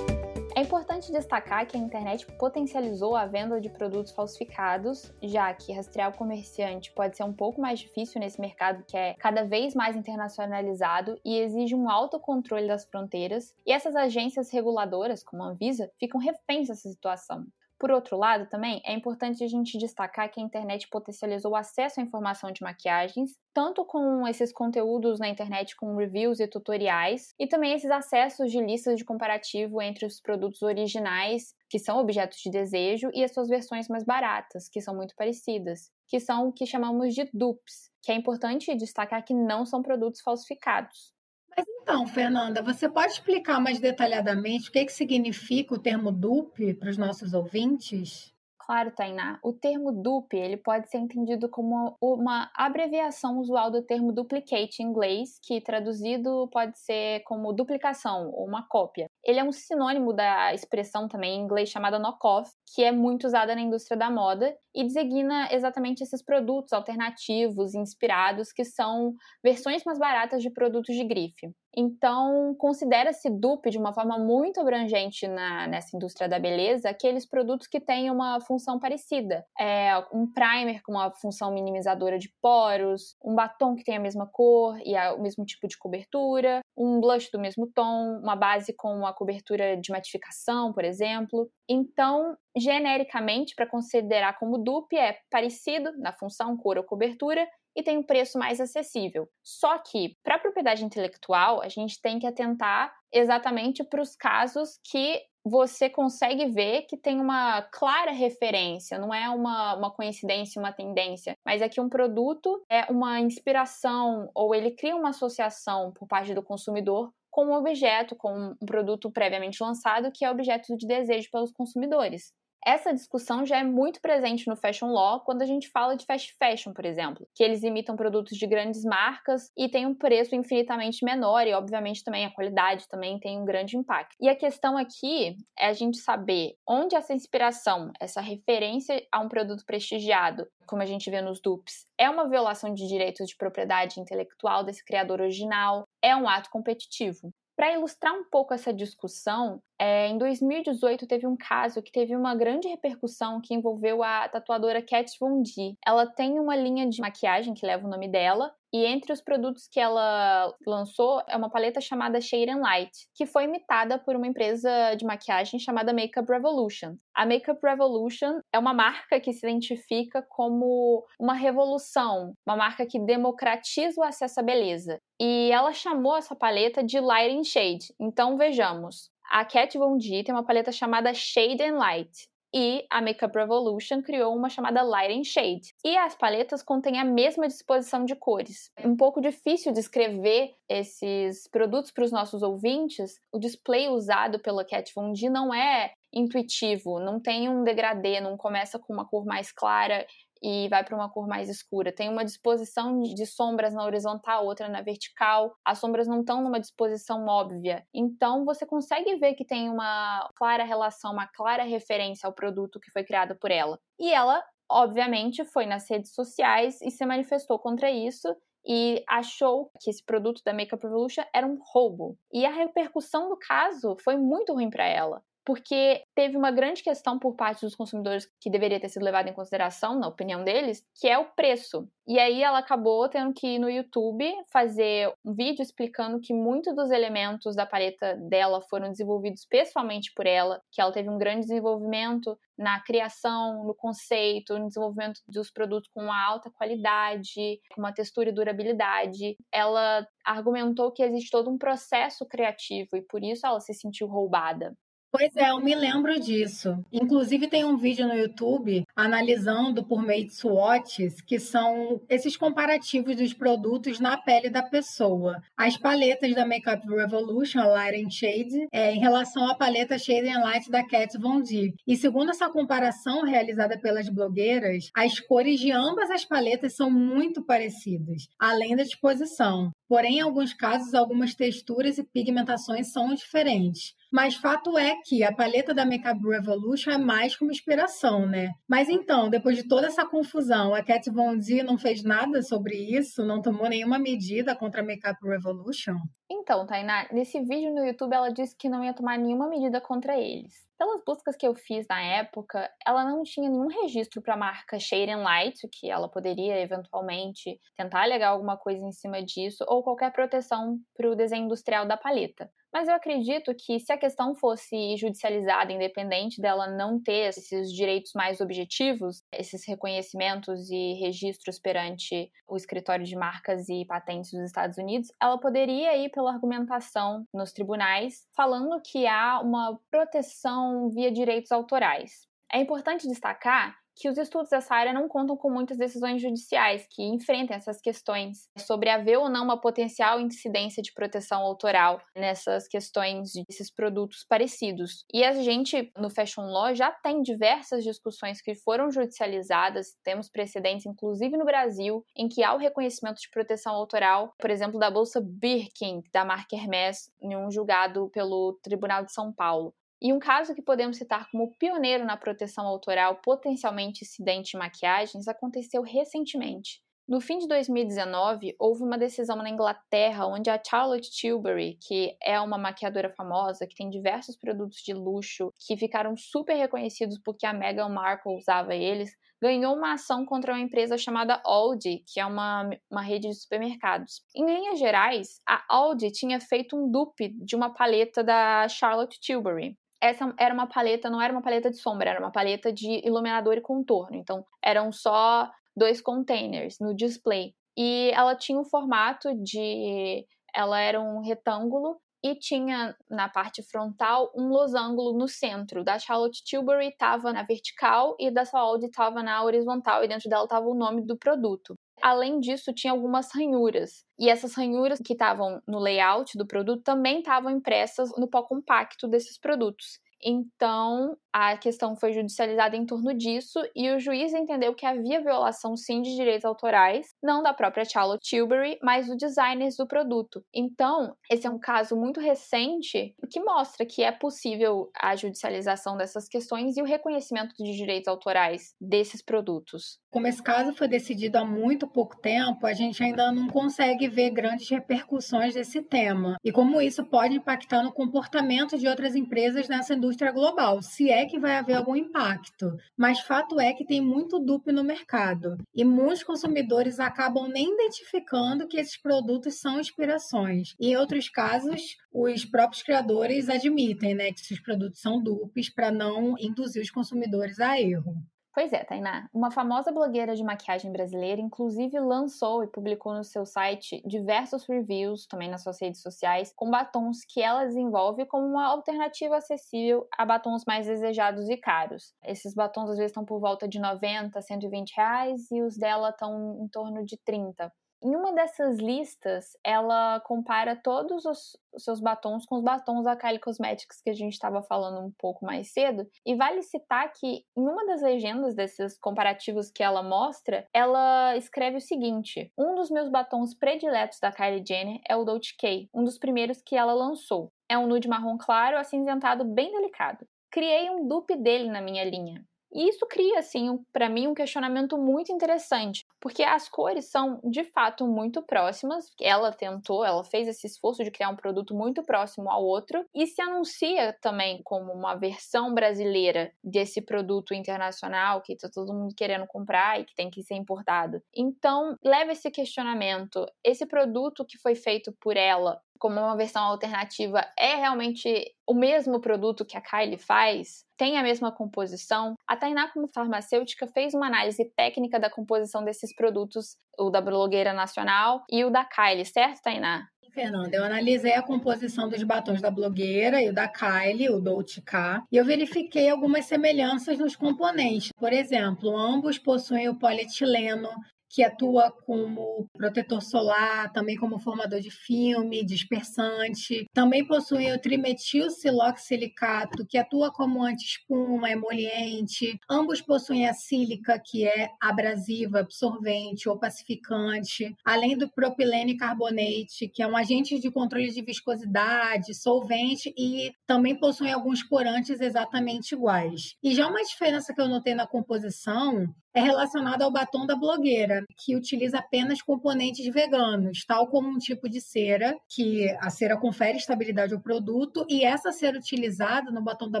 É 0.56 0.60
importante 0.60 1.12
destacar 1.12 1.66
que 1.66 1.76
a 1.76 1.80
internet 1.80 2.26
potencializou 2.38 3.14
a 3.14 3.26
venda 3.26 3.60
de 3.60 3.68
produtos 3.68 4.10
falsificados, 4.10 5.12
já 5.22 5.52
que 5.52 5.72
rastrear 5.72 6.10
o 6.10 6.16
comerciante 6.16 6.90
pode 6.92 7.16
ser 7.16 7.24
um 7.24 7.32
pouco 7.32 7.60
mais 7.60 7.78
difícil 7.78 8.20
nesse 8.20 8.40
mercado 8.40 8.82
que 8.84 8.96
é 8.96 9.14
cada 9.14 9.44
vez 9.44 9.74
mais 9.74 9.94
internacionalizado 9.94 11.20
e 11.24 11.38
exige 11.38 11.74
um 11.74 11.90
alto 11.90 12.18
controle 12.18 12.66
das 12.66 12.84
fronteiras, 12.86 13.54
e 13.66 13.72
essas 13.72 13.94
agências 13.94 14.50
reguladoras, 14.50 15.22
como 15.22 15.42
a 15.42 15.48
Anvisa, 15.48 15.90
ficam 16.00 16.18
reféns 16.18 16.68
dessa 16.68 16.88
situação. 16.88 17.46
Por 17.78 17.90
outro 17.90 18.16
lado, 18.16 18.48
também 18.48 18.80
é 18.86 18.94
importante 18.94 19.44
a 19.44 19.48
gente 19.48 19.76
destacar 19.76 20.30
que 20.30 20.40
a 20.40 20.42
internet 20.42 20.88
potencializou 20.88 21.52
o 21.52 21.56
acesso 21.56 22.00
à 22.00 22.02
informação 22.02 22.50
de 22.50 22.62
maquiagens, 22.62 23.38
tanto 23.52 23.84
com 23.84 24.26
esses 24.26 24.50
conteúdos 24.50 25.18
na 25.18 25.28
internet 25.28 25.76
com 25.76 25.94
reviews 25.94 26.40
e 26.40 26.48
tutoriais, 26.48 27.34
e 27.38 27.46
também 27.46 27.74
esses 27.74 27.90
acessos 27.90 28.50
de 28.50 28.60
listas 28.60 28.96
de 28.96 29.04
comparativo 29.04 29.82
entre 29.82 30.06
os 30.06 30.20
produtos 30.20 30.62
originais, 30.62 31.54
que 31.68 31.78
são 31.78 31.98
objetos 31.98 32.38
de 32.38 32.50
desejo, 32.50 33.10
e 33.12 33.22
as 33.22 33.34
suas 33.34 33.48
versões 33.48 33.88
mais 33.88 34.04
baratas, 34.04 34.70
que 34.70 34.80
são 34.80 34.94
muito 34.96 35.14
parecidas, 35.14 35.92
que 36.08 36.18
são 36.18 36.48
o 36.48 36.52
que 36.52 36.64
chamamos 36.64 37.14
de 37.14 37.28
dupes, 37.34 37.90
que 38.02 38.10
é 38.10 38.14
importante 38.14 38.74
destacar 38.74 39.22
que 39.22 39.34
não 39.34 39.66
são 39.66 39.82
produtos 39.82 40.22
falsificados. 40.22 41.15
Mas 41.56 41.66
então, 41.68 42.06
Fernanda, 42.06 42.62
você 42.62 42.88
pode 42.88 43.12
explicar 43.12 43.58
mais 43.60 43.80
detalhadamente 43.80 44.68
o 44.68 44.72
que, 44.72 44.84
que 44.84 44.92
significa 44.92 45.74
o 45.74 45.78
termo 45.78 46.12
dupe 46.12 46.74
para 46.74 46.90
os 46.90 46.98
nossos 46.98 47.32
ouvintes? 47.32 48.34
Claro, 48.58 48.90
Tainá. 48.90 49.38
O 49.44 49.52
termo 49.52 49.92
dupe 49.92 50.36
ele 50.36 50.56
pode 50.56 50.90
ser 50.90 50.98
entendido 50.98 51.48
como 51.48 51.96
uma 52.00 52.50
abreviação 52.52 53.38
usual 53.38 53.70
do 53.70 53.80
termo 53.80 54.12
duplicate 54.12 54.82
em 54.82 54.86
inglês, 54.86 55.38
que 55.40 55.60
traduzido 55.60 56.48
pode 56.52 56.76
ser 56.78 57.20
como 57.20 57.52
duplicação 57.52 58.28
ou 58.32 58.44
uma 58.44 58.66
cópia. 58.66 59.08
Ele 59.26 59.40
é 59.40 59.44
um 59.44 59.50
sinônimo 59.50 60.12
da 60.12 60.54
expressão 60.54 61.08
também 61.08 61.34
em 61.34 61.42
inglês 61.42 61.68
chamada 61.68 61.98
knockoff, 61.98 62.48
que 62.72 62.84
é 62.84 62.92
muito 62.92 63.26
usada 63.26 63.56
na 63.56 63.60
indústria 63.60 63.98
da 63.98 64.08
moda 64.08 64.56
e 64.72 64.84
designa 64.84 65.48
exatamente 65.50 66.02
esses 66.02 66.22
produtos 66.22 66.72
alternativos, 66.72 67.74
inspirados, 67.74 68.52
que 68.52 68.64
são 68.64 69.14
versões 69.42 69.82
mais 69.84 69.98
baratas 69.98 70.42
de 70.42 70.50
produtos 70.50 70.94
de 70.94 71.02
grife. 71.02 71.50
Então, 71.78 72.54
considera-se 72.58 73.28
dupe 73.28 73.68
de 73.68 73.76
uma 73.76 73.92
forma 73.92 74.18
muito 74.18 74.58
abrangente 74.60 75.28
na, 75.28 75.66
nessa 75.66 75.94
indústria 75.94 76.26
da 76.26 76.38
beleza 76.38 76.88
aqueles 76.88 77.28
produtos 77.28 77.66
que 77.66 77.78
têm 77.78 78.10
uma 78.10 78.40
função 78.40 78.78
parecida. 78.78 79.44
É 79.58 79.98
um 80.10 80.26
primer 80.26 80.80
com 80.82 80.92
uma 80.92 81.12
função 81.12 81.52
minimizadora 81.52 82.18
de 82.18 82.32
poros, 82.40 83.14
um 83.22 83.34
batom 83.34 83.74
que 83.74 83.84
tem 83.84 83.96
a 83.96 84.00
mesma 84.00 84.26
cor 84.26 84.78
e 84.86 84.96
a, 84.96 85.14
o 85.14 85.20
mesmo 85.20 85.44
tipo 85.44 85.68
de 85.68 85.76
cobertura, 85.76 86.60
um 86.74 86.98
blush 86.98 87.30
do 87.30 87.38
mesmo 87.38 87.66
tom, 87.74 88.20
uma 88.22 88.36
base 88.36 88.72
com 88.74 88.94
uma 88.94 89.12
cobertura 89.16 89.76
de 89.76 89.90
matificação, 89.90 90.72
por 90.72 90.84
exemplo. 90.84 91.50
Então, 91.68 92.36
genericamente, 92.56 93.54
para 93.54 93.66
considerar 93.66 94.38
como 94.38 94.58
dupe, 94.58 94.96
é 94.96 95.18
parecido 95.30 95.90
na 95.98 96.12
função, 96.12 96.56
cor 96.56 96.76
ou 96.76 96.84
cobertura 96.84 97.46
e 97.74 97.82
tem 97.82 97.98
um 97.98 98.02
preço 98.02 98.38
mais 98.38 98.60
acessível. 98.60 99.28
Só 99.44 99.78
que, 99.78 100.16
para 100.22 100.36
a 100.36 100.38
propriedade 100.38 100.84
intelectual, 100.84 101.60
a 101.60 101.68
gente 101.68 102.00
tem 102.00 102.18
que 102.18 102.26
atentar 102.26 102.92
exatamente 103.12 103.84
para 103.84 104.00
os 104.00 104.16
casos 104.16 104.78
que 104.82 105.22
você 105.48 105.88
consegue 105.88 106.46
ver 106.46 106.82
que 106.82 106.96
tem 106.96 107.20
uma 107.20 107.62
clara 107.62 108.10
referência, 108.10 108.98
não 108.98 109.14
é 109.14 109.30
uma, 109.30 109.76
uma 109.76 109.90
coincidência, 109.92 110.58
uma 110.58 110.72
tendência, 110.72 111.34
mas 111.44 111.62
é 111.62 111.68
que 111.68 111.80
um 111.80 111.88
produto 111.88 112.64
é 112.68 112.90
uma 112.90 113.20
inspiração 113.20 114.28
ou 114.34 114.52
ele 114.52 114.72
cria 114.72 114.96
uma 114.96 115.10
associação 115.10 115.92
por 115.92 116.08
parte 116.08 116.34
do 116.34 116.42
consumidor 116.42 117.12
com 117.36 117.48
um 117.48 117.52
objeto, 117.52 118.16
com 118.16 118.56
um 118.58 118.64
produto 118.64 119.10
previamente 119.10 119.62
lançado 119.62 120.10
que 120.10 120.24
é 120.24 120.30
objeto 120.30 120.74
de 120.74 120.86
desejo 120.86 121.28
pelos 121.30 121.52
consumidores. 121.52 122.32
Essa 122.66 122.92
discussão 122.92 123.46
já 123.46 123.58
é 123.58 123.62
muito 123.62 124.00
presente 124.00 124.48
no 124.48 124.56
fashion 124.56 124.88
law 124.88 125.20
quando 125.20 125.40
a 125.40 125.46
gente 125.46 125.70
fala 125.70 125.94
de 125.96 126.04
fast 126.04 126.34
fashion, 126.36 126.72
por 126.72 126.84
exemplo, 126.84 127.24
que 127.32 127.44
eles 127.44 127.62
imitam 127.62 127.94
produtos 127.94 128.36
de 128.36 128.44
grandes 128.44 128.82
marcas 128.82 129.52
e 129.56 129.68
têm 129.68 129.86
um 129.86 129.94
preço 129.94 130.34
infinitamente 130.34 131.04
menor 131.04 131.46
e, 131.46 131.54
obviamente, 131.54 132.02
também 132.02 132.26
a 132.26 132.34
qualidade 132.34 132.88
também 132.88 133.20
tem 133.20 133.40
um 133.40 133.44
grande 133.44 133.76
impacto. 133.76 134.16
E 134.20 134.28
a 134.28 134.34
questão 134.34 134.76
aqui 134.76 135.36
é 135.56 135.68
a 135.68 135.72
gente 135.72 135.98
saber 135.98 136.56
onde 136.68 136.96
essa 136.96 137.14
inspiração, 137.14 137.92
essa 138.00 138.20
referência 138.20 139.00
a 139.12 139.20
um 139.20 139.28
produto 139.28 139.64
prestigiado, 139.64 140.44
como 140.66 140.82
a 140.82 140.86
gente 140.86 141.08
vê 141.08 141.20
nos 141.22 141.40
dupes, 141.40 141.86
é 141.96 142.10
uma 142.10 142.28
violação 142.28 142.74
de 142.74 142.88
direitos 142.88 143.28
de 143.28 143.36
propriedade 143.36 144.00
intelectual 144.00 144.64
desse 144.64 144.84
criador 144.84 145.20
original, 145.20 145.84
é 146.02 146.16
um 146.16 146.28
ato 146.28 146.50
competitivo. 146.50 147.32
Para 147.56 147.72
ilustrar 147.72 148.12
um 148.12 148.24
pouco 148.28 148.52
essa 148.52 148.70
discussão, 148.70 149.62
é, 149.78 150.08
em 150.08 150.18
2018 150.18 151.06
teve 151.06 151.26
um 151.26 151.36
caso 151.36 151.82
que 151.82 151.92
teve 151.92 152.16
uma 152.16 152.34
grande 152.34 152.68
repercussão 152.68 153.40
que 153.42 153.54
envolveu 153.54 154.02
a 154.02 154.28
tatuadora 154.28 154.82
Kat 154.82 155.10
Von 155.20 155.42
D. 155.42 155.76
Ela 155.86 156.06
tem 156.06 156.40
uma 156.40 156.56
linha 156.56 156.88
de 156.88 157.00
maquiagem 157.00 157.54
que 157.54 157.66
leva 157.66 157.86
o 157.86 157.90
nome 157.90 158.08
dela 158.08 158.52
e 158.72 158.84
entre 158.84 159.12
os 159.12 159.22
produtos 159.22 159.68
que 159.70 159.78
ela 159.80 160.52
lançou 160.66 161.22
é 161.28 161.36
uma 161.36 161.48
paleta 161.48 161.80
chamada 161.80 162.20
Shade 162.20 162.50
and 162.50 162.60
Light, 162.60 162.90
que 163.14 163.24
foi 163.24 163.44
imitada 163.44 163.98
por 163.98 164.16
uma 164.16 164.26
empresa 164.26 164.94
de 164.96 165.04
maquiagem 165.04 165.58
chamada 165.58 165.92
Makeup 165.92 166.28
Revolution. 166.28 166.96
A 167.14 167.24
Makeup 167.24 167.58
Revolution 167.62 168.40
é 168.52 168.58
uma 168.58 168.74
marca 168.74 169.20
que 169.20 169.32
se 169.32 169.46
identifica 169.46 170.22
como 170.28 171.04
uma 171.18 171.34
revolução, 171.34 172.34
uma 172.46 172.56
marca 172.56 172.84
que 172.84 172.98
democratiza 172.98 174.00
o 174.00 174.04
acesso 174.04 174.40
à 174.40 174.42
beleza. 174.42 175.00
E 175.18 175.50
ela 175.50 175.72
chamou 175.72 176.16
essa 176.16 176.36
paleta 176.36 176.84
de 176.84 177.00
Light 177.00 177.34
and 177.34 177.44
Shade. 177.44 177.94
Então 177.98 178.36
vejamos, 178.36 179.10
a 179.30 179.44
Kat 179.44 179.76
Von 179.76 179.96
D 179.96 180.22
tem 180.24 180.34
uma 180.34 180.44
paleta 180.44 180.72
chamada 180.72 181.12
Shade 181.14 181.62
and 181.62 181.76
Light. 181.76 182.28
e 182.54 182.86
a 182.90 183.02
Makeup 183.02 183.36
Revolution 183.36 184.00
criou 184.00 184.34
uma 184.34 184.48
chamada 184.48 184.82
Light 184.82 185.12
and 185.12 185.24
Shade. 185.24 185.74
E 185.84 185.94
as 185.96 186.14
paletas 186.14 186.62
contêm 186.62 186.98
a 186.98 187.04
mesma 187.04 187.46
disposição 187.46 188.04
de 188.04 188.14
cores. 188.14 188.70
É 188.76 188.86
um 188.86 188.96
pouco 188.96 189.20
difícil 189.20 189.72
descrever 189.72 190.54
esses 190.66 191.46
produtos 191.48 191.90
para 191.90 192.04
os 192.04 192.12
nossos 192.12 192.42
ouvintes. 192.42 193.20
O 193.30 193.38
display 193.38 193.88
usado 193.88 194.38
pela 194.38 194.64
Kat 194.64 194.90
Von 194.94 195.12
D 195.12 195.28
não 195.28 195.52
é 195.52 195.92
intuitivo, 196.14 196.98
não 196.98 197.20
tem 197.20 197.46
um 197.48 197.62
degradê, 197.62 198.20
não 198.20 198.38
começa 198.38 198.78
com 198.78 198.92
uma 198.92 199.06
cor 199.06 199.26
mais 199.26 199.52
clara 199.52 200.06
e 200.42 200.68
vai 200.68 200.84
para 200.84 200.96
uma 200.96 201.10
cor 201.10 201.26
mais 201.26 201.48
escura. 201.48 201.92
Tem 201.92 202.08
uma 202.08 202.24
disposição 202.24 203.00
de 203.00 203.26
sombras 203.26 203.74
na 203.74 203.84
horizontal, 203.84 204.44
outra 204.44 204.68
na 204.68 204.82
vertical. 204.82 205.54
As 205.64 205.78
sombras 205.78 206.06
não 206.06 206.20
estão 206.20 206.42
numa 206.42 206.60
disposição 206.60 207.24
óbvia. 207.26 207.86
Então 207.94 208.44
você 208.44 208.66
consegue 208.66 209.16
ver 209.16 209.34
que 209.34 209.44
tem 209.44 209.68
uma 209.68 210.28
clara 210.36 210.64
relação, 210.64 211.12
uma 211.12 211.26
clara 211.26 211.64
referência 211.64 212.26
ao 212.26 212.32
produto 212.32 212.80
que 212.80 212.90
foi 212.90 213.04
criado 213.04 213.36
por 213.36 213.50
ela. 213.50 213.78
E 213.98 214.12
ela, 214.12 214.42
obviamente, 214.70 215.44
foi 215.44 215.66
nas 215.66 215.88
redes 215.90 216.14
sociais 216.14 216.80
e 216.82 216.90
se 216.90 217.04
manifestou 217.06 217.58
contra 217.58 217.90
isso 217.90 218.28
e 218.66 219.04
achou 219.08 219.70
que 219.80 219.90
esse 219.90 220.04
produto 220.04 220.42
da 220.44 220.52
Makeup 220.52 220.82
Revolution 220.82 221.22
era 221.32 221.46
um 221.46 221.58
roubo. 221.72 222.18
E 222.32 222.44
a 222.44 222.50
repercussão 222.50 223.28
do 223.28 223.38
caso 223.38 223.96
foi 224.02 224.16
muito 224.16 224.52
ruim 224.52 224.68
para 224.68 224.84
ela 224.84 225.22
porque 225.46 226.02
teve 226.12 226.36
uma 226.36 226.50
grande 226.50 226.82
questão 226.82 227.20
por 227.20 227.36
parte 227.36 227.60
dos 227.64 227.76
consumidores 227.76 228.28
que 228.40 228.50
deveria 228.50 228.80
ter 228.80 228.88
sido 228.88 229.04
levada 229.04 229.30
em 229.30 229.32
consideração, 229.32 229.96
na 229.96 230.08
opinião 230.08 230.42
deles, 230.42 230.84
que 231.00 231.06
é 231.06 231.16
o 231.16 231.24
preço. 231.24 231.88
E 232.04 232.18
aí 232.18 232.42
ela 232.42 232.58
acabou 232.58 233.08
tendo 233.08 233.32
que 233.32 233.54
ir 233.54 233.58
no 233.60 233.70
YouTube 233.70 234.24
fazer 234.52 235.12
um 235.24 235.32
vídeo 235.32 235.62
explicando 235.62 236.20
que 236.20 236.34
muitos 236.34 236.74
dos 236.74 236.90
elementos 236.90 237.54
da 237.54 237.64
paleta 237.64 238.16
dela 238.16 238.60
foram 238.60 238.90
desenvolvidos 238.90 239.46
pessoalmente 239.48 240.12
por 240.16 240.26
ela, 240.26 240.60
que 240.72 240.80
ela 240.80 240.92
teve 240.92 241.08
um 241.08 241.18
grande 241.18 241.46
desenvolvimento 241.46 242.36
na 242.58 242.80
criação, 242.80 243.64
no 243.64 243.74
conceito, 243.74 244.58
no 244.58 244.66
desenvolvimento 244.66 245.20
dos 245.28 245.50
produtos 245.50 245.88
com 245.92 246.02
uma 246.02 246.26
alta 246.26 246.50
qualidade, 246.50 247.60
com 247.72 247.80
uma 247.80 247.92
textura 247.92 248.30
e 248.30 248.34
durabilidade. 248.34 249.36
Ela 249.52 250.06
argumentou 250.24 250.90
que 250.90 251.04
existe 251.04 251.30
todo 251.30 251.50
um 251.50 251.58
processo 251.58 252.26
criativo 252.26 252.96
e 252.96 253.02
por 253.02 253.22
isso 253.22 253.46
ela 253.46 253.60
se 253.60 253.74
sentiu 253.74 254.08
roubada. 254.08 254.76
Pois 255.18 255.34
é, 255.34 255.48
eu 255.48 255.60
me 255.60 255.74
lembro 255.74 256.20
disso. 256.20 256.84
Inclusive, 256.92 257.48
tem 257.48 257.64
um 257.64 257.78
vídeo 257.78 258.06
no 258.06 258.12
YouTube 258.12 258.84
analisando 258.94 259.82
por 259.82 260.02
meio 260.02 260.26
de 260.26 260.34
swatches, 260.34 261.22
que 261.22 261.40
são 261.40 262.02
esses 262.06 262.36
comparativos 262.36 263.16
dos 263.16 263.32
produtos 263.32 263.98
na 263.98 264.18
pele 264.18 264.50
da 264.50 264.62
pessoa. 264.62 265.42
As 265.56 265.78
paletas 265.78 266.34
da 266.34 266.44
Makeup 266.44 266.86
Revolution, 266.86 267.60
Light 267.60 268.04
and 268.04 268.10
Shade, 268.10 268.68
é, 268.70 268.92
em 268.92 268.98
relação 268.98 269.50
à 269.50 269.54
paleta 269.54 269.98
Shade 269.98 270.28
and 270.28 270.40
Light 270.40 270.70
da 270.70 270.86
Kat 270.86 271.16
Von 271.16 271.40
D. 271.40 271.72
E 271.86 271.96
segundo 271.96 272.32
essa 272.32 272.50
comparação 272.50 273.24
realizada 273.24 273.78
pelas 273.78 274.10
blogueiras, 274.10 274.90
as 274.94 275.18
cores 275.18 275.58
de 275.58 275.72
ambas 275.72 276.10
as 276.10 276.26
paletas 276.26 276.76
são 276.76 276.90
muito 276.90 277.42
parecidas, 277.42 278.28
além 278.38 278.76
da 278.76 278.82
disposição. 278.82 279.70
Porém, 279.88 280.18
em 280.18 280.20
alguns 280.20 280.52
casos, 280.52 280.92
algumas 280.92 281.34
texturas 281.34 281.96
e 281.96 282.04
pigmentações 282.04 282.92
são 282.92 283.14
diferentes. 283.14 283.94
Mas 284.16 284.34
fato 284.34 284.78
é 284.78 284.96
que 285.04 285.22
a 285.22 285.30
paleta 285.30 285.74
da 285.74 285.84
Makeup 285.84 286.18
Revolution 286.26 286.90
é 286.90 286.96
mais 286.96 287.36
como 287.36 287.50
inspiração, 287.50 288.24
né? 288.24 288.48
Mas 288.66 288.88
então, 288.88 289.28
depois 289.28 289.56
de 289.58 289.68
toda 289.68 289.88
essa 289.88 290.06
confusão, 290.06 290.74
a 290.74 290.82
Kat 290.82 291.10
Von 291.10 291.36
D 291.36 291.62
não 291.62 291.76
fez 291.76 292.02
nada 292.02 292.40
sobre 292.40 292.76
isso? 292.76 293.26
Não 293.26 293.42
tomou 293.42 293.68
nenhuma 293.68 293.98
medida 293.98 294.56
contra 294.56 294.80
a 294.80 294.84
Makeup 294.84 295.18
Revolution? 295.22 295.96
Então, 296.30 296.64
Tainá, 296.64 297.06
nesse 297.12 297.38
vídeo 297.42 297.74
no 297.74 297.84
YouTube 297.84 298.14
ela 298.14 298.32
disse 298.32 298.56
que 298.56 298.70
não 298.70 298.82
ia 298.82 298.94
tomar 298.94 299.18
nenhuma 299.18 299.50
medida 299.50 299.82
contra 299.82 300.18
eles. 300.18 300.54
Pelas 300.78 301.02
buscas 301.06 301.34
que 301.36 301.46
eu 301.46 301.54
fiz 301.54 301.86
na 301.88 302.02
época, 302.02 302.70
ela 302.86 303.02
não 303.02 303.22
tinha 303.22 303.48
nenhum 303.48 303.68
registro 303.68 304.20
para 304.20 304.34
a 304.34 304.36
marca 304.36 304.78
Shade 304.78 305.10
and 305.10 305.22
Light, 305.22 305.66
que 305.72 305.90
ela 305.90 306.06
poderia 306.06 306.60
eventualmente 306.60 307.58
tentar 307.74 308.02
alegar 308.02 308.28
alguma 308.28 308.58
coisa 308.58 308.84
em 308.84 308.92
cima 308.92 309.22
disso, 309.22 309.64
ou 309.68 309.82
qualquer 309.82 310.12
proteção 310.12 310.78
para 310.94 311.10
o 311.10 311.16
desenho 311.16 311.46
industrial 311.46 311.86
da 311.86 311.96
paleta. 311.96 312.50
Mas 312.76 312.88
eu 312.88 312.94
acredito 312.94 313.54
que 313.54 313.80
se 313.80 313.90
a 313.90 313.96
questão 313.96 314.34
fosse 314.34 314.98
judicializada, 314.98 315.72
independente 315.72 316.42
dela 316.42 316.66
não 316.66 317.00
ter 317.02 317.30
esses 317.30 317.72
direitos 317.72 318.12
mais 318.14 318.38
objetivos, 318.38 319.22
esses 319.32 319.66
reconhecimentos 319.66 320.68
e 320.70 320.92
registros 321.00 321.58
perante 321.58 322.30
o 322.46 322.54
escritório 322.54 323.06
de 323.06 323.16
marcas 323.16 323.66
e 323.70 323.86
patentes 323.86 324.30
dos 324.30 324.42
Estados 324.42 324.76
Unidos, 324.76 325.08
ela 325.22 325.38
poderia 325.38 325.96
ir 325.96 326.10
pela 326.10 326.30
argumentação 326.30 327.24
nos 327.32 327.50
tribunais, 327.50 328.26
falando 328.36 328.78
que 328.82 329.06
há 329.06 329.40
uma 329.40 329.80
proteção 329.90 330.65
via 330.90 331.10
direitos 331.10 331.52
autorais. 331.52 332.26
É 332.52 332.60
importante 332.60 333.08
destacar 333.08 333.76
que 333.96 334.10
os 334.10 334.18
estudos 334.18 334.50
dessa 334.50 334.74
área 334.74 334.92
não 334.92 335.08
contam 335.08 335.36
com 335.36 335.50
muitas 335.50 335.78
decisões 335.78 336.20
judiciais 336.20 336.86
que 336.90 337.02
enfrentem 337.02 337.56
essas 337.56 337.80
questões 337.80 338.48
sobre 338.58 338.90
haver 338.90 339.16
ou 339.16 339.30
não 339.30 339.44
uma 339.44 339.58
potencial 339.58 340.20
incidência 340.20 340.82
de 340.82 340.92
proteção 340.92 341.40
autoral 341.40 342.00
nessas 342.14 342.68
questões 342.68 343.32
desses 343.48 343.72
produtos 343.72 344.24
parecidos. 344.28 345.04
E 345.12 345.24
a 345.24 345.32
gente, 345.32 345.90
no 345.96 346.10
Fashion 346.10 346.44
Law, 346.44 346.74
já 346.74 346.92
tem 346.92 347.22
diversas 347.22 347.82
discussões 347.82 348.42
que 348.42 348.54
foram 348.54 348.90
judicializadas, 348.90 349.96
temos 350.04 350.28
precedentes, 350.28 350.84
inclusive 350.84 351.36
no 351.36 351.46
Brasil, 351.46 352.04
em 352.14 352.28
que 352.28 352.44
há 352.44 352.52
o 352.52 352.58
reconhecimento 352.58 353.20
de 353.20 353.30
proteção 353.30 353.74
autoral, 353.74 354.34
por 354.38 354.50
exemplo, 354.50 354.78
da 354.78 354.90
bolsa 354.90 355.22
Birkin, 355.24 356.02
da 356.12 356.24
marca 356.24 356.54
Hermès, 356.54 357.10
em 357.20 357.34
um 357.34 357.50
julgado 357.50 358.10
pelo 358.10 358.58
Tribunal 358.62 359.04
de 359.04 359.12
São 359.12 359.32
Paulo. 359.32 359.74
E 360.00 360.12
um 360.12 360.18
caso 360.18 360.54
que 360.54 360.62
podemos 360.62 360.98
citar 360.98 361.30
como 361.30 361.56
pioneiro 361.58 362.04
na 362.04 362.16
proteção 362.16 362.66
autoral 362.66 363.20
potencialmente 363.22 364.04
incidente 364.04 364.52
de 364.52 364.58
maquiagens 364.58 365.26
aconteceu 365.26 365.82
recentemente. 365.82 366.82
No 367.08 367.20
fim 367.20 367.38
de 367.38 367.46
2019, 367.46 368.56
houve 368.58 368.82
uma 368.82 368.98
decisão 368.98 369.36
na 369.36 369.48
Inglaterra 369.48 370.26
onde 370.26 370.50
a 370.50 370.60
Charlotte 370.60 371.08
Tilbury, 371.08 371.78
que 371.80 372.16
é 372.20 372.40
uma 372.40 372.58
maquiadora 372.58 373.14
famosa, 373.16 373.64
que 373.64 373.76
tem 373.76 373.88
diversos 373.88 374.36
produtos 374.36 374.78
de 374.78 374.92
luxo 374.92 375.52
que 375.64 375.76
ficaram 375.76 376.16
super 376.16 376.54
reconhecidos 376.56 377.20
porque 377.24 377.46
a 377.46 377.52
Meghan 377.52 377.88
Markle 377.88 378.36
usava 378.36 378.74
eles, 378.74 379.12
ganhou 379.40 379.76
uma 379.76 379.92
ação 379.92 380.26
contra 380.26 380.52
uma 380.52 380.60
empresa 380.60 380.98
chamada 380.98 381.40
Aldi, 381.44 382.02
que 382.12 382.18
é 382.18 382.26
uma, 382.26 382.68
uma 382.90 383.02
rede 383.02 383.28
de 383.28 383.34
supermercados. 383.40 384.22
Em 384.34 384.44
linhas 384.44 384.78
gerais, 384.78 385.40
a 385.48 385.64
Aldi 385.68 386.10
tinha 386.10 386.40
feito 386.40 386.76
um 386.76 386.90
dupe 386.90 387.28
de 387.38 387.54
uma 387.54 387.72
paleta 387.72 388.24
da 388.24 388.66
Charlotte 388.68 389.20
Tilbury 389.20 389.78
essa 390.00 390.34
era 390.38 390.52
uma 390.52 390.66
paleta, 390.66 391.10
não 391.10 391.20
era 391.20 391.32
uma 391.32 391.42
paleta 391.42 391.70
de 391.70 391.78
sombra, 391.78 392.10
era 392.10 392.20
uma 392.20 392.30
paleta 392.30 392.72
de 392.72 393.06
iluminador 393.06 393.54
e 393.56 393.60
contorno. 393.60 394.16
Então, 394.16 394.44
eram 394.62 394.92
só 394.92 395.50
dois 395.76 396.00
containers 396.00 396.78
no 396.80 396.94
display. 396.94 397.54
E 397.76 398.10
ela 398.14 398.34
tinha 398.34 398.58
um 398.58 398.64
formato 398.64 399.34
de. 399.42 400.26
Ela 400.54 400.80
era 400.80 401.00
um 401.00 401.20
retângulo 401.20 402.00
e 402.24 402.34
tinha 402.34 402.96
na 403.10 403.28
parte 403.28 403.62
frontal 403.62 404.32
um 404.34 404.48
losango 404.48 405.12
no 405.12 405.28
centro. 405.28 405.84
Da 405.84 405.98
Charlotte 405.98 406.42
Tilbury 406.44 406.88
estava 406.88 407.32
na 407.32 407.42
vertical 407.42 408.16
e 408.18 408.30
da 408.30 408.44
Saudi 408.44 408.86
estava 408.86 409.22
na 409.22 409.42
horizontal, 409.44 410.02
e 410.02 410.08
dentro 410.08 410.28
dela 410.28 410.44
estava 410.44 410.66
o 410.66 410.74
nome 410.74 411.02
do 411.02 411.16
produto. 411.16 411.76
Além 412.08 412.38
disso, 412.38 412.72
tinha 412.72 412.92
algumas 412.92 413.32
ranhuras. 413.34 414.04
E 414.16 414.28
essas 414.30 414.54
ranhuras 414.54 415.00
que 415.04 415.12
estavam 415.12 415.60
no 415.66 415.80
layout 415.80 416.38
do 416.38 416.46
produto 416.46 416.84
também 416.84 417.18
estavam 417.18 417.50
impressas 417.50 418.10
no 418.16 418.28
pó 418.28 418.44
compacto 418.44 419.08
desses 419.08 419.36
produtos. 419.36 419.98
Então, 420.22 421.16
a 421.38 421.54
questão 421.54 421.94
foi 421.94 422.14
judicializada 422.14 422.78
em 422.78 422.86
torno 422.86 423.12
disso 423.12 423.60
e 423.76 423.90
o 423.90 424.00
juiz 424.00 424.32
entendeu 424.32 424.74
que 424.74 424.86
havia 424.86 425.20
violação 425.20 425.76
sim 425.76 426.00
de 426.00 426.16
direitos 426.16 426.46
autorais, 426.46 427.08
não 427.22 427.42
da 427.42 427.52
própria 427.52 427.84
Charlotte 427.84 428.26
Tilbury, 428.26 428.78
mas 428.82 429.06
do 429.06 429.14
designers 429.14 429.76
do 429.76 429.86
produto. 429.86 430.42
Então, 430.54 431.14
esse 431.30 431.46
é 431.46 431.50
um 431.50 431.58
caso 431.58 431.94
muito 431.94 432.20
recente 432.20 433.14
que 433.30 433.38
mostra 433.38 433.84
que 433.84 434.02
é 434.02 434.10
possível 434.10 434.90
a 434.98 435.14
judicialização 435.14 435.98
dessas 435.98 436.26
questões 436.26 436.74
e 436.78 436.80
o 436.80 436.86
reconhecimento 436.86 437.54
de 437.58 437.76
direitos 437.76 438.08
autorais 438.08 438.74
desses 438.80 439.20
produtos. 439.20 439.98
Como 440.10 440.26
esse 440.26 440.42
caso 440.42 440.72
foi 440.72 440.88
decidido 440.88 441.36
há 441.36 441.44
muito 441.44 441.86
pouco 441.86 442.18
tempo, 442.18 442.66
a 442.66 442.72
gente 442.72 443.02
ainda 443.04 443.30
não 443.30 443.48
consegue 443.48 444.08
ver 444.08 444.30
grandes 444.30 444.70
repercussões 444.70 445.52
desse 445.52 445.82
tema 445.82 446.38
e 446.42 446.50
como 446.50 446.80
isso 446.80 447.04
pode 447.04 447.34
impactar 447.34 447.82
no 447.82 447.92
comportamento 447.92 448.78
de 448.78 448.88
outras 448.88 449.14
empresas 449.14 449.68
nessa 449.68 449.92
indústria 449.92 450.32
global, 450.32 450.80
se 450.80 451.10
é 451.10 451.25
que 451.26 451.38
vai 451.38 451.56
haver 451.56 451.74
algum 451.74 451.96
impacto. 451.96 452.76
Mas 452.96 453.20
fato 453.20 453.60
é 453.60 453.72
que 453.72 453.84
tem 453.84 454.00
muito 454.00 454.38
dupe 454.38 454.72
no 454.72 454.84
mercado 454.84 455.56
e 455.74 455.84
muitos 455.84 456.22
consumidores 456.22 457.00
acabam 457.00 457.48
nem 457.48 457.74
identificando 457.74 458.66
que 458.66 458.78
esses 458.78 458.96
produtos 458.96 459.60
são 459.60 459.80
inspirações. 459.80 460.74
E 460.78 460.88
em 460.88 460.96
outros 460.96 461.28
casos, 461.28 461.96
os 462.12 462.44
próprios 462.44 462.82
criadores 462.82 463.48
admitem 463.48 464.14
né, 464.14 464.32
que 464.32 464.40
esses 464.40 464.60
produtos 464.60 465.00
são 465.00 465.22
dupes 465.22 465.68
para 465.68 465.90
não 465.90 466.36
induzir 466.38 466.82
os 466.82 466.90
consumidores 466.90 467.60
a 467.60 467.80
erro. 467.80 468.16
Pois 468.56 468.72
é, 468.72 468.82
Tainá. 468.82 469.28
Uma 469.34 469.50
famosa 469.50 469.92
blogueira 469.92 470.34
de 470.34 470.42
maquiagem 470.42 470.90
brasileira, 470.90 471.38
inclusive, 471.42 472.00
lançou 472.00 472.64
e 472.64 472.66
publicou 472.66 473.12
no 473.12 473.22
seu 473.22 473.44
site 473.44 474.02
diversos 474.06 474.66
reviews, 474.66 475.26
também 475.26 475.50
nas 475.50 475.62
suas 475.62 475.78
redes 475.78 476.00
sociais, 476.00 476.54
com 476.56 476.70
batons 476.70 477.18
que 477.28 477.42
ela 477.42 477.66
desenvolve 477.66 478.24
como 478.24 478.46
uma 478.46 478.64
alternativa 478.68 479.36
acessível 479.36 480.08
a 480.10 480.24
batons 480.24 480.64
mais 480.66 480.86
desejados 480.86 481.50
e 481.50 481.56
caros. 481.58 482.14
Esses 482.24 482.54
batons 482.54 482.88
às 482.88 482.96
vezes 482.96 483.10
estão 483.10 483.26
por 483.26 483.38
volta 483.40 483.68
de 483.68 483.78
90, 483.78 484.40
120 484.40 484.90
reais 484.96 485.50
e 485.50 485.60
os 485.60 485.76
dela 485.76 486.08
estão 486.08 486.58
em 486.58 486.68
torno 486.68 487.04
de 487.04 487.18
30. 487.26 487.70
Em 488.06 488.14
uma 488.14 488.32
dessas 488.32 488.78
listas, 488.78 489.58
ela 489.64 490.20
compara 490.20 490.76
todos 490.76 491.24
os, 491.24 491.58
seus 491.76 491.98
batons 491.98 492.46
com 492.46 492.54
os 492.54 492.62
batons 492.62 493.02
da 493.02 493.16
Kylie 493.16 493.40
Cosmetics 493.40 494.00
que 494.00 494.08
a 494.08 494.12
gente 494.12 494.34
estava 494.34 494.62
falando 494.62 495.04
um 495.04 495.10
pouco 495.18 495.44
mais 495.44 495.72
cedo. 495.72 496.08
E 496.24 496.36
vale 496.36 496.62
citar 496.62 497.12
que 497.12 497.44
em 497.56 497.68
uma 497.68 497.84
das 497.84 498.02
legendas 498.02 498.54
desses 498.54 498.96
comparativos 498.96 499.72
que 499.72 499.82
ela 499.82 500.04
mostra, 500.04 500.68
ela 500.72 501.36
escreve 501.36 501.78
o 501.78 501.80
seguinte: 501.80 502.52
Um 502.56 502.76
dos 502.76 502.92
meus 502.92 503.08
batons 503.08 503.54
prediletos 503.54 504.20
da 504.20 504.30
Kylie 504.30 504.64
Jenner 504.64 505.00
é 505.08 505.16
o 505.16 505.24
Dolce 505.24 505.56
K, 505.58 505.88
um 505.92 506.04
dos 506.04 506.16
primeiros 506.16 506.62
que 506.62 506.76
ela 506.76 506.94
lançou. 506.94 507.50
É 507.68 507.76
um 507.76 507.88
nude 507.88 508.06
marrom 508.06 508.38
claro, 508.38 508.78
acinzentado 508.78 509.44
bem 509.44 509.72
delicado. 509.72 510.24
Criei 510.48 510.88
um 510.90 511.08
dupe 511.08 511.36
dele 511.36 511.68
na 511.68 511.80
minha 511.80 512.04
linha. 512.04 512.46
E 512.76 512.90
isso 512.90 513.06
cria, 513.06 513.38
assim, 513.38 513.78
para 513.90 514.06
mim, 514.06 514.26
um 514.26 514.34
questionamento 514.34 514.98
muito 514.98 515.32
interessante, 515.32 516.04
porque 516.20 516.42
as 516.42 516.68
cores 516.68 517.10
são 517.10 517.40
de 517.42 517.64
fato 517.64 518.06
muito 518.06 518.42
próximas. 518.42 519.06
Ela 519.18 519.50
tentou, 519.50 520.04
ela 520.04 520.22
fez 520.22 520.46
esse 520.46 520.66
esforço 520.66 521.02
de 521.02 521.10
criar 521.10 521.30
um 521.30 521.36
produto 521.36 521.74
muito 521.74 522.02
próximo 522.02 522.50
ao 522.50 522.62
outro 522.62 523.02
e 523.14 523.26
se 523.26 523.40
anuncia 523.40 524.14
também 524.20 524.60
como 524.62 524.92
uma 524.92 525.14
versão 525.14 525.72
brasileira 525.72 526.52
desse 526.62 527.00
produto 527.00 527.54
internacional 527.54 528.42
que 528.42 528.54
tá 528.54 528.68
todo 528.70 528.92
mundo 528.92 529.14
querendo 529.16 529.46
comprar 529.46 529.98
e 529.98 530.04
que 530.04 530.14
tem 530.14 530.28
que 530.28 530.42
ser 530.42 530.54
importado. 530.54 531.22
Então, 531.34 531.96
leva 532.04 532.32
esse 532.32 532.50
questionamento: 532.50 533.46
esse 533.64 533.86
produto 533.86 534.44
que 534.44 534.58
foi 534.58 534.74
feito 534.74 535.14
por 535.18 535.34
ela 535.38 535.80
como 535.98 536.20
uma 536.20 536.36
versão 536.36 536.62
alternativa 536.62 537.46
é 537.58 537.74
realmente 537.76 538.28
o 538.66 538.74
mesmo 538.74 539.20
produto 539.20 539.64
que 539.64 539.76
a 539.76 539.80
Kylie 539.80 540.18
faz? 540.18 540.84
Tem 540.96 541.18
a 541.18 541.22
mesma 541.22 541.52
composição? 541.52 542.34
A 542.46 542.56
Tainá, 542.56 542.88
como 542.92 543.08
farmacêutica, 543.08 543.86
fez 543.86 544.14
uma 544.14 544.26
análise 544.26 544.64
técnica 544.76 545.20
da 545.20 545.30
composição 545.30 545.84
desses 545.84 546.14
produtos, 546.14 546.76
o 546.98 547.10
da 547.10 547.20
blogueira 547.20 547.72
nacional 547.72 548.44
e 548.50 548.64
o 548.64 548.70
da 548.70 548.84
Kylie, 548.84 549.26
certo, 549.26 549.62
Tainá? 549.62 550.06
Fernanda, 550.36 550.76
eu 550.76 550.84
analisei 550.84 551.32
a 551.32 551.42
composição 551.42 552.10
dos 552.10 552.22
batons 552.22 552.60
da 552.60 552.70
blogueira 552.70 553.40
e 553.40 553.48
o 553.48 553.54
da 553.54 553.66
Kylie, 553.66 554.28
o 554.28 554.38
Dolce 554.38 554.82
K, 554.82 555.24
e 555.32 555.36
eu 555.38 555.46
verifiquei 555.46 556.10
algumas 556.10 556.44
semelhanças 556.44 557.18
nos 557.18 557.34
componentes. 557.34 558.10
Por 558.14 558.34
exemplo, 558.34 558.94
ambos 558.94 559.38
possuem 559.38 559.88
o 559.88 559.98
polietileno, 559.98 560.90
que 561.28 561.42
atua 561.42 561.90
como 561.90 562.68
protetor 562.72 563.22
solar, 563.22 563.92
também 563.92 564.16
como 564.16 564.38
formador 564.38 564.80
de 564.80 564.90
filme, 564.90 565.64
dispersante. 565.64 566.86
Também 566.92 567.26
possui 567.26 567.72
o 567.72 567.80
trimetilsiloxsilicato, 567.80 569.86
que 569.86 569.98
atua 569.98 570.32
como 570.32 570.62
anti-espuma, 570.62 571.50
emoliente. 571.50 572.58
Ambos 572.68 573.00
possuem 573.00 573.48
a 573.48 573.54
sílica, 573.54 574.18
que 574.18 574.46
é 574.46 574.70
abrasiva, 574.80 575.60
absorvente 575.60 576.48
ou 576.48 576.58
pacificante, 576.58 577.74
além 577.84 578.16
do 578.16 578.30
propilene 578.30 578.96
carbonate, 578.96 579.88
que 579.92 580.02
é 580.02 580.06
um 580.06 580.16
agente 580.16 580.58
de 580.58 580.70
controle 580.70 581.10
de 581.10 581.22
viscosidade, 581.22 582.34
solvente 582.34 583.12
e 583.16 583.52
também 583.66 583.98
possui 583.98 584.30
alguns 584.30 584.62
corantes 584.62 585.20
exatamente 585.20 585.92
iguais. 585.92 586.56
E 586.62 586.74
já 586.74 586.86
uma 586.86 587.02
diferença 587.02 587.54
que 587.54 587.60
eu 587.60 587.68
notei 587.68 587.94
na 587.94 588.06
composição 588.06 589.14
é 589.36 589.40
relacionada 589.42 590.02
ao 590.02 590.10
batom 590.10 590.46
da 590.46 590.56
blogueira, 590.56 591.22
que 591.36 591.54
utiliza 591.54 591.98
apenas 591.98 592.40
componentes 592.40 593.06
veganos, 593.12 593.84
tal 593.86 594.08
como 594.08 594.30
um 594.30 594.38
tipo 594.38 594.66
de 594.66 594.80
cera, 594.80 595.36
que 595.46 595.86
a 596.00 596.08
cera 596.08 596.38
confere 596.38 596.78
estabilidade 596.78 597.34
ao 597.34 597.40
produto, 597.40 598.06
e 598.08 598.24
essa 598.24 598.50
cera 598.50 598.78
utilizada 598.78 599.50
no 599.50 599.62
batom 599.62 599.90
da 599.90 600.00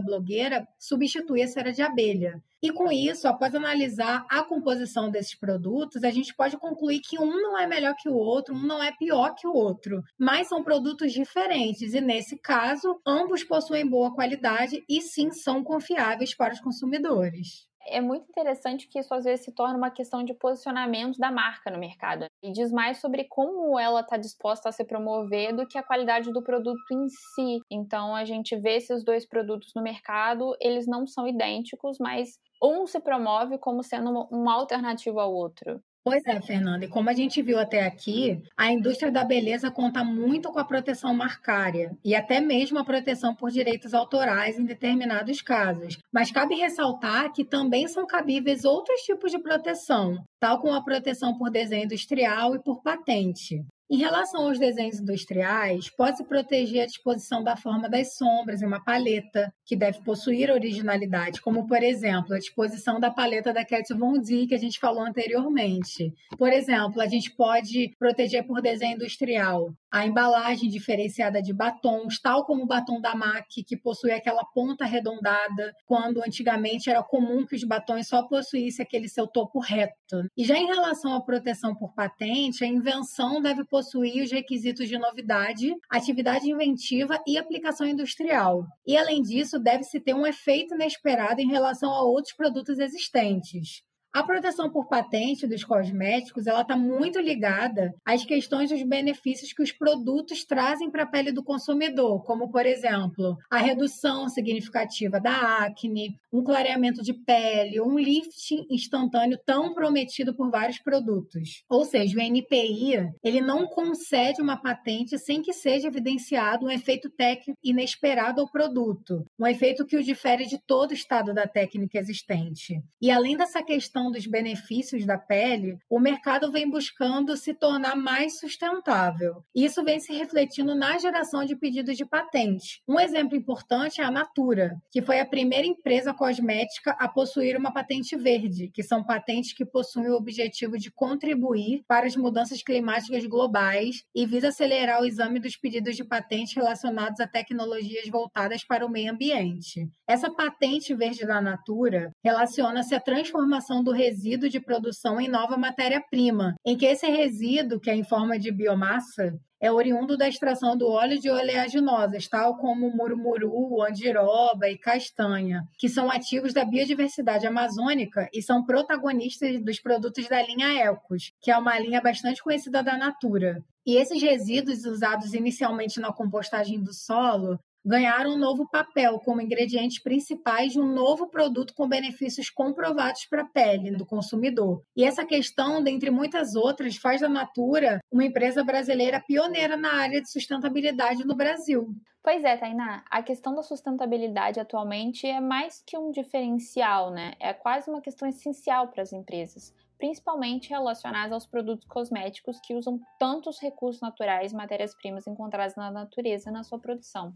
blogueira 0.00 0.66
substitui 0.78 1.42
a 1.42 1.48
cera 1.48 1.70
de 1.70 1.82
abelha. 1.82 2.42
E 2.62 2.72
com 2.72 2.90
isso, 2.90 3.28
após 3.28 3.54
analisar 3.54 4.24
a 4.30 4.42
composição 4.42 5.10
desses 5.10 5.38
produtos, 5.38 6.02
a 6.02 6.10
gente 6.10 6.34
pode 6.34 6.56
concluir 6.56 7.00
que 7.00 7.18
um 7.18 7.30
não 7.30 7.58
é 7.58 7.66
melhor 7.66 7.94
que 7.94 8.08
o 8.08 8.14
outro, 8.14 8.54
um 8.54 8.62
não 8.62 8.82
é 8.82 8.90
pior 8.90 9.34
que 9.34 9.46
o 9.46 9.52
outro, 9.52 10.02
mas 10.18 10.48
são 10.48 10.64
produtos 10.64 11.12
diferentes 11.12 11.92
e, 11.92 12.00
nesse 12.00 12.38
caso, 12.38 12.98
ambos 13.06 13.44
possuem 13.44 13.86
boa 13.86 14.14
qualidade 14.14 14.82
e 14.88 15.02
sim 15.02 15.30
são 15.30 15.62
confiáveis 15.62 16.34
para 16.34 16.54
os 16.54 16.60
consumidores 16.60 17.65
é 17.88 18.00
muito 18.00 18.28
interessante 18.28 18.88
que 18.88 18.98
isso 18.98 19.14
às 19.14 19.24
vezes 19.24 19.44
se 19.44 19.52
torna 19.52 19.76
uma 19.76 19.90
questão 19.90 20.22
de 20.24 20.34
posicionamento 20.34 21.18
da 21.18 21.30
marca 21.30 21.70
no 21.70 21.78
mercado 21.78 22.26
e 22.42 22.52
diz 22.52 22.70
mais 22.72 22.98
sobre 22.98 23.24
como 23.24 23.78
ela 23.78 24.00
está 24.00 24.16
disposta 24.16 24.68
a 24.68 24.72
se 24.72 24.84
promover 24.84 25.54
do 25.54 25.66
que 25.66 25.78
a 25.78 25.82
qualidade 25.82 26.32
do 26.32 26.42
produto 26.42 26.92
em 26.92 27.08
si. 27.08 27.60
Então 27.70 28.14
a 28.14 28.24
gente 28.24 28.56
vê 28.56 28.76
esses 28.76 29.04
dois 29.04 29.26
produtos 29.26 29.72
no 29.74 29.82
mercado, 29.82 30.56
eles 30.60 30.86
não 30.86 31.06
são 31.06 31.26
idênticos, 31.26 31.98
mas 31.98 32.38
um 32.62 32.86
se 32.86 33.00
promove 33.00 33.58
como 33.58 33.82
sendo 33.82 34.26
uma 34.30 34.54
alternativa 34.54 35.22
ao 35.22 35.32
outro. 35.32 35.80
Pois 36.08 36.24
é, 36.24 36.40
Fernanda, 36.40 36.84
e 36.84 36.88
como 36.88 37.10
a 37.10 37.12
gente 37.12 37.42
viu 37.42 37.58
até 37.58 37.84
aqui, 37.84 38.40
a 38.56 38.70
indústria 38.70 39.10
da 39.10 39.24
beleza 39.24 39.72
conta 39.72 40.04
muito 40.04 40.52
com 40.52 40.60
a 40.60 40.64
proteção 40.64 41.12
marcária 41.12 41.98
e 42.04 42.14
até 42.14 42.40
mesmo 42.40 42.78
a 42.78 42.84
proteção 42.84 43.34
por 43.34 43.50
direitos 43.50 43.92
autorais 43.92 44.56
em 44.56 44.64
determinados 44.64 45.42
casos. 45.42 45.98
Mas 46.12 46.30
cabe 46.30 46.54
ressaltar 46.54 47.32
que 47.32 47.44
também 47.44 47.88
são 47.88 48.06
cabíveis 48.06 48.64
outros 48.64 49.00
tipos 49.00 49.32
de 49.32 49.40
proteção, 49.40 50.24
tal 50.38 50.60
como 50.60 50.74
a 50.74 50.84
proteção 50.84 51.36
por 51.36 51.50
desenho 51.50 51.86
industrial 51.86 52.54
e 52.54 52.62
por 52.62 52.80
patente. 52.82 53.64
Em 53.88 53.98
relação 53.98 54.48
aos 54.48 54.58
desenhos 54.58 54.98
industriais, 54.98 55.88
pode-se 55.88 56.24
proteger 56.24 56.82
a 56.82 56.86
disposição 56.86 57.44
da 57.44 57.56
forma 57.56 57.88
das 57.88 58.16
sombras 58.16 58.60
em 58.60 58.66
uma 58.66 58.82
paleta, 58.82 59.54
que 59.64 59.76
deve 59.76 60.02
possuir 60.02 60.50
originalidade, 60.50 61.40
como, 61.40 61.68
por 61.68 61.80
exemplo, 61.80 62.34
a 62.34 62.38
disposição 62.38 62.98
da 62.98 63.12
paleta 63.12 63.52
da 63.52 63.64
Kat 63.64 63.94
Von 63.94 64.18
D, 64.18 64.48
que 64.48 64.56
a 64.56 64.58
gente 64.58 64.80
falou 64.80 65.02
anteriormente. 65.02 66.12
Por 66.36 66.52
exemplo, 66.52 67.00
a 67.00 67.06
gente 67.06 67.30
pode 67.36 67.94
proteger 67.96 68.44
por 68.44 68.60
desenho 68.60 68.96
industrial 68.96 69.72
a 69.90 70.06
embalagem 70.06 70.68
diferenciada 70.68 71.42
de 71.42 71.52
batons, 71.52 72.20
tal 72.20 72.44
como 72.44 72.64
o 72.64 72.66
batom 72.66 73.00
da 73.00 73.14
MAC, 73.14 73.62
que 73.64 73.76
possui 73.76 74.10
aquela 74.10 74.44
ponta 74.44 74.84
arredondada, 74.84 75.72
quando 75.86 76.22
antigamente 76.22 76.90
era 76.90 77.02
comum 77.02 77.46
que 77.46 77.56
os 77.56 77.64
batons 77.64 78.08
só 78.08 78.22
possuíssem 78.22 78.82
aquele 78.82 79.08
seu 79.08 79.26
topo 79.26 79.58
reto. 79.58 80.28
E 80.36 80.44
já 80.44 80.56
em 80.56 80.66
relação 80.66 81.14
à 81.14 81.20
proteção 81.20 81.74
por 81.74 81.94
patente, 81.94 82.64
a 82.64 82.66
invenção 82.66 83.40
deve 83.40 83.64
possuir 83.64 84.24
os 84.24 84.30
requisitos 84.30 84.88
de 84.88 84.98
novidade, 84.98 85.74
atividade 85.90 86.50
inventiva 86.50 87.20
e 87.26 87.38
aplicação 87.38 87.86
industrial. 87.86 88.66
E, 88.86 88.96
além 88.96 89.22
disso, 89.22 89.58
deve-se 89.58 90.00
ter 90.00 90.14
um 90.14 90.26
efeito 90.26 90.74
inesperado 90.74 91.40
em 91.40 91.48
relação 91.48 91.92
a 91.92 92.02
outros 92.02 92.34
produtos 92.34 92.78
existentes. 92.78 93.85
A 94.16 94.22
proteção 94.22 94.70
por 94.70 94.88
patente 94.88 95.46
dos 95.46 95.62
cosméticos, 95.62 96.46
ela 96.46 96.62
está 96.62 96.74
muito 96.74 97.20
ligada 97.20 97.94
às 98.02 98.24
questões 98.24 98.70
dos 98.70 98.82
benefícios 98.82 99.52
que 99.52 99.62
os 99.62 99.72
produtos 99.72 100.42
trazem 100.42 100.90
para 100.90 101.02
a 101.02 101.06
pele 101.06 101.30
do 101.30 101.44
consumidor, 101.44 102.24
como, 102.24 102.50
por 102.50 102.64
exemplo, 102.64 103.36
a 103.50 103.58
redução 103.58 104.26
significativa 104.30 105.20
da 105.20 105.66
acne, 105.66 106.18
um 106.32 106.42
clareamento 106.42 107.02
de 107.02 107.12
pele, 107.12 107.78
um 107.78 107.98
lifting 107.98 108.66
instantâneo 108.70 109.38
tão 109.44 109.74
prometido 109.74 110.34
por 110.34 110.50
vários 110.50 110.78
produtos. 110.78 111.62
Ou 111.68 111.84
seja, 111.84 112.16
o 112.16 112.22
NPI, 112.22 113.12
ele 113.22 113.42
não 113.42 113.66
concede 113.66 114.40
uma 114.40 114.56
patente 114.56 115.18
sem 115.18 115.42
que 115.42 115.52
seja 115.52 115.88
evidenciado 115.88 116.64
um 116.64 116.70
efeito 116.70 117.10
técnico 117.10 117.58
inesperado 117.62 118.40
ao 118.40 118.50
produto, 118.50 119.26
um 119.38 119.46
efeito 119.46 119.84
que 119.84 119.98
o 119.98 120.02
difere 120.02 120.46
de 120.46 120.58
todo 120.66 120.92
o 120.92 120.94
estado 120.94 121.34
da 121.34 121.46
técnica 121.46 121.98
existente. 121.98 122.82
E 122.98 123.10
além 123.10 123.36
dessa 123.36 123.62
questão 123.62 124.05
questão 124.06 124.10
dos 124.10 124.26
benefícios 124.26 125.06
da 125.06 125.18
pele, 125.18 125.78
o 125.88 125.98
mercado 125.98 126.50
vem 126.50 126.68
buscando 126.68 127.36
se 127.36 127.54
tornar 127.54 127.96
mais 127.96 128.38
sustentável. 128.38 129.42
Isso 129.54 129.82
vem 129.84 129.98
se 130.00 130.12
refletindo 130.12 130.74
na 130.74 130.98
geração 130.98 131.44
de 131.44 131.56
pedidos 131.56 131.96
de 131.96 132.04
patente. 132.04 132.82
Um 132.88 132.98
exemplo 132.98 133.36
importante 133.36 134.00
é 134.00 134.04
a 134.04 134.10
Natura, 134.10 134.76
que 134.90 135.02
foi 135.02 135.20
a 135.20 135.26
primeira 135.26 135.66
empresa 135.66 136.14
cosmética 136.14 136.92
a 136.98 137.08
possuir 137.08 137.56
uma 137.56 137.72
patente 137.72 138.16
verde, 138.16 138.70
que 138.72 138.82
são 138.82 139.02
patentes 139.02 139.52
que 139.52 139.64
possuem 139.64 140.08
o 140.08 140.16
objetivo 140.16 140.78
de 140.78 140.90
contribuir 140.90 141.82
para 141.86 142.06
as 142.06 142.16
mudanças 142.16 142.62
climáticas 142.62 143.24
globais 143.26 144.04
e 144.14 144.26
visa 144.26 144.48
acelerar 144.48 145.00
o 145.00 145.06
exame 145.06 145.40
dos 145.40 145.56
pedidos 145.56 145.96
de 145.96 146.04
patente 146.04 146.56
relacionados 146.56 147.20
a 147.20 147.26
tecnologias 147.26 148.08
voltadas 148.08 148.64
para 148.64 148.86
o 148.86 148.90
meio 148.90 149.12
ambiente. 149.12 149.88
Essa 150.06 150.30
patente 150.30 150.94
verde 150.94 151.26
da 151.26 151.40
Natura 151.40 152.12
relaciona-se 152.22 152.94
à 152.94 153.00
transformação 153.00 153.82
do 153.82 153.95
resíduo 153.96 154.48
de 154.48 154.60
produção 154.60 155.20
em 155.20 155.28
nova 155.28 155.56
matéria-prima, 155.56 156.54
em 156.64 156.76
que 156.76 156.86
esse 156.86 157.06
resíduo, 157.06 157.80
que 157.80 157.90
é 157.90 157.94
em 157.96 158.04
forma 158.04 158.38
de 158.38 158.52
biomassa, 158.52 159.36
é 159.60 159.72
oriundo 159.72 160.16
da 160.16 160.28
extração 160.28 160.76
do 160.76 160.86
óleo 160.88 161.18
de 161.18 161.30
oleaginosas, 161.30 162.28
tal 162.28 162.56
como 162.58 162.90
murumuru, 162.94 163.82
andiroba 163.82 164.68
e 164.68 164.76
castanha, 164.76 165.66
que 165.78 165.88
são 165.88 166.10
ativos 166.10 166.52
da 166.52 166.64
biodiversidade 166.64 167.46
amazônica 167.46 168.28
e 168.32 168.42
são 168.42 168.64
protagonistas 168.64 169.60
dos 169.62 169.80
produtos 169.80 170.28
da 170.28 170.42
linha 170.42 170.84
Ecos, 170.84 171.32
que 171.40 171.50
é 171.50 171.56
uma 171.56 171.78
linha 171.78 172.00
bastante 172.00 172.42
conhecida 172.42 172.82
da 172.82 172.96
Natura. 172.96 173.64
E 173.86 173.96
esses 173.96 174.20
resíduos 174.20 174.84
usados 174.84 175.32
inicialmente 175.32 176.00
na 176.00 176.12
compostagem 176.12 176.82
do 176.82 176.92
solo 176.92 177.58
ganharam 177.86 178.32
um 178.32 178.38
novo 178.38 178.68
papel 178.68 179.20
como 179.20 179.40
ingredientes 179.40 180.02
principais 180.02 180.72
de 180.72 180.80
um 180.80 180.92
novo 180.92 181.28
produto 181.28 181.72
com 181.72 181.88
benefícios 181.88 182.50
comprovados 182.50 183.24
para 183.26 183.42
a 183.42 183.48
pele 183.48 183.92
do 183.92 184.04
consumidor. 184.04 184.82
E 184.96 185.04
essa 185.04 185.24
questão, 185.24 185.80
dentre 185.80 186.10
muitas 186.10 186.56
outras, 186.56 186.96
faz 186.96 187.20
da 187.20 187.28
Natura 187.28 188.00
uma 188.10 188.24
empresa 188.24 188.64
brasileira 188.64 189.22
pioneira 189.24 189.76
na 189.76 189.94
área 189.94 190.20
de 190.20 190.28
sustentabilidade 190.28 191.24
no 191.24 191.36
Brasil. 191.36 191.94
Pois 192.24 192.42
é, 192.42 192.56
Tainá, 192.56 193.04
a 193.08 193.22
questão 193.22 193.54
da 193.54 193.62
sustentabilidade 193.62 194.58
atualmente 194.58 195.24
é 195.24 195.40
mais 195.40 195.80
que 195.86 195.96
um 195.96 196.10
diferencial, 196.10 197.12
né? 197.12 197.34
É 197.38 197.52
quase 197.52 197.88
uma 197.88 198.00
questão 198.00 198.28
essencial 198.28 198.88
para 198.88 199.02
as 199.02 199.12
empresas 199.12 199.72
principalmente 199.98 200.68
relacionadas 200.68 201.32
aos 201.32 201.46
produtos 201.46 201.86
cosméticos 201.88 202.60
que 202.60 202.74
usam 202.74 203.00
tantos 203.18 203.58
recursos 203.58 204.02
naturais 204.02 204.52
e 204.52 204.54
matérias-primas 204.54 205.26
encontradas 205.26 205.74
na 205.74 205.90
natureza 205.90 206.50
na 206.50 206.62
sua 206.62 206.78
produção. 206.78 207.32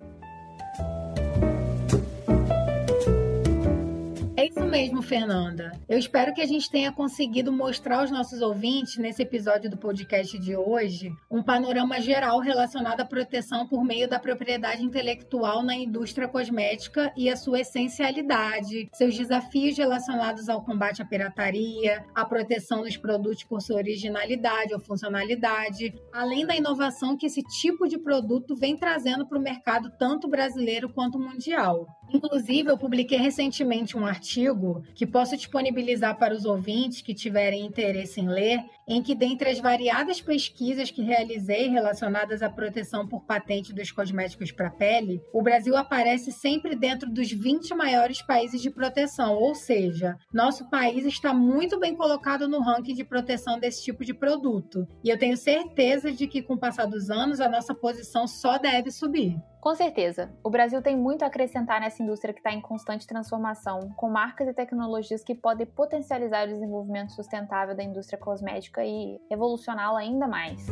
É 4.40 4.46
isso 4.46 4.64
mesmo, 4.64 5.03
Fernanda. 5.03 5.70
Eu 5.87 5.98
espero 5.98 6.33
que 6.33 6.40
a 6.40 6.46
gente 6.46 6.70
tenha 6.70 6.90
conseguido 6.90 7.53
mostrar 7.53 7.98
aos 7.98 8.11
nossos 8.11 8.40
ouvintes, 8.40 8.96
nesse 8.96 9.20
episódio 9.20 9.68
do 9.68 9.76
podcast 9.76 10.38
de 10.38 10.57
hoje, 10.57 11.12
um 11.31 11.42
panorama 11.42 12.00
geral 12.00 12.38
relacionado 12.38 13.03
à 13.03 13.05
proteção 13.05 13.68
por 13.68 13.85
meio 13.85 14.09
da 14.09 14.18
propriedade 14.18 14.83
intelectual 14.83 15.62
na 15.62 15.74
indústria 15.74 16.26
cosmética 16.26 17.12
e 17.14 17.29
a 17.29 17.37
sua 17.37 17.61
essencialidade, 17.61 18.88
seus 18.94 19.14
desafios 19.14 19.76
relacionados 19.76 20.48
ao 20.48 20.64
combate 20.64 21.03
à 21.03 21.05
pirataria, 21.05 22.03
à 22.14 22.24
proteção 22.24 22.81
dos 22.81 22.96
produtos 22.96 23.44
por 23.44 23.61
sua 23.61 23.76
originalidade 23.76 24.72
ou 24.72 24.81
funcionalidade, 24.81 25.92
além 26.11 26.46
da 26.46 26.57
inovação 26.57 27.14
que 27.14 27.26
esse 27.26 27.42
tipo 27.42 27.87
de 27.87 27.98
produto 27.98 28.57
vem 28.57 28.74
trazendo 28.74 29.26
para 29.26 29.37
o 29.37 29.42
mercado 29.42 29.92
tanto 29.98 30.26
brasileiro 30.26 30.88
quanto 30.88 31.18
mundial. 31.18 31.87
Inclusive, 32.12 32.70
eu 32.70 32.77
publiquei 32.77 33.18
recentemente 33.18 33.96
um 33.96 34.05
artigo 34.05 34.83
que 34.94 35.07
posso 35.07 35.37
disponibilizar 35.37 36.18
para 36.18 36.35
os 36.35 36.44
ouvintes 36.44 37.03
que 37.03 37.14
tiverem 37.14 37.64
interesse 37.64 38.20
em 38.20 38.29
ler, 38.29 38.61
em 38.88 39.01
que, 39.01 39.14
dentre 39.14 39.49
as 39.49 39.61
variadas 39.61 40.20
pesquisas 40.20 40.90
que 40.90 41.03
realizei 41.03 41.68
relacionadas 41.68 42.42
à 42.42 42.51
proteção 42.51 43.07
por 43.07 43.25
patente 43.25 43.73
dos 43.73 43.92
cosméticos 43.92 44.51
para 44.51 44.70
pele, 44.70 45.20
o 45.33 45.42
Brasil 45.42 45.77
aparece 45.77 46.33
sempre 46.33 46.75
dentro 46.75 47.09
dos 47.09 47.31
20 47.31 47.75
maiores 47.75 48.20
países 48.23 48.61
de 48.61 48.70
proteção, 48.70 49.35
ou 49.37 49.55
seja, 49.55 50.16
nosso 50.33 50.68
país 50.68 51.05
está 51.05 51.33
muito 51.33 51.79
bem 51.79 51.94
colocado 51.94 52.49
no 52.49 52.61
ranking 52.61 52.94
de 52.94 53.05
proteção 53.05 53.61
desse 53.61 53.85
tipo 53.85 54.05
de 54.05 54.12
produto. 54.12 54.87
E 55.05 55.09
eu 55.09 55.18
tenho 55.18 55.37
certeza 55.37 56.11
de 56.11 56.27
que, 56.27 56.42
com 56.42 56.55
o 56.55 56.59
passar 56.59 56.87
dos 56.87 57.11
anos, 57.11 57.40
a 57.40 57.49
nossa 57.49 57.75
posição 57.75 58.27
só 58.27 58.59
deve 58.59 58.90
subir. 58.90 59.37
Com 59.61 59.75
certeza, 59.75 60.33
o 60.42 60.49
Brasil 60.49 60.81
tem 60.81 60.96
muito 60.96 61.23
a 61.23 61.27
acrescentar 61.27 61.83
nessa 61.83 62.03
indústria 62.03 62.33
que 62.33 62.40
está 62.40 62.51
em 62.51 62.62
constante 62.62 63.07
transformação, 63.07 63.90
com 63.94 64.09
marcas 64.09 64.49
e 64.49 64.55
tecnologias 64.55 65.23
que 65.23 65.35
podem 65.35 65.66
potencializar 65.66 66.46
o 66.46 66.51
desenvolvimento 66.51 67.12
sustentável 67.12 67.77
da 67.77 67.83
indústria 67.83 68.18
cosmética 68.18 68.83
e 68.83 69.20
revolucioná-la 69.29 70.01
ainda 70.01 70.27
mais. 70.27 70.66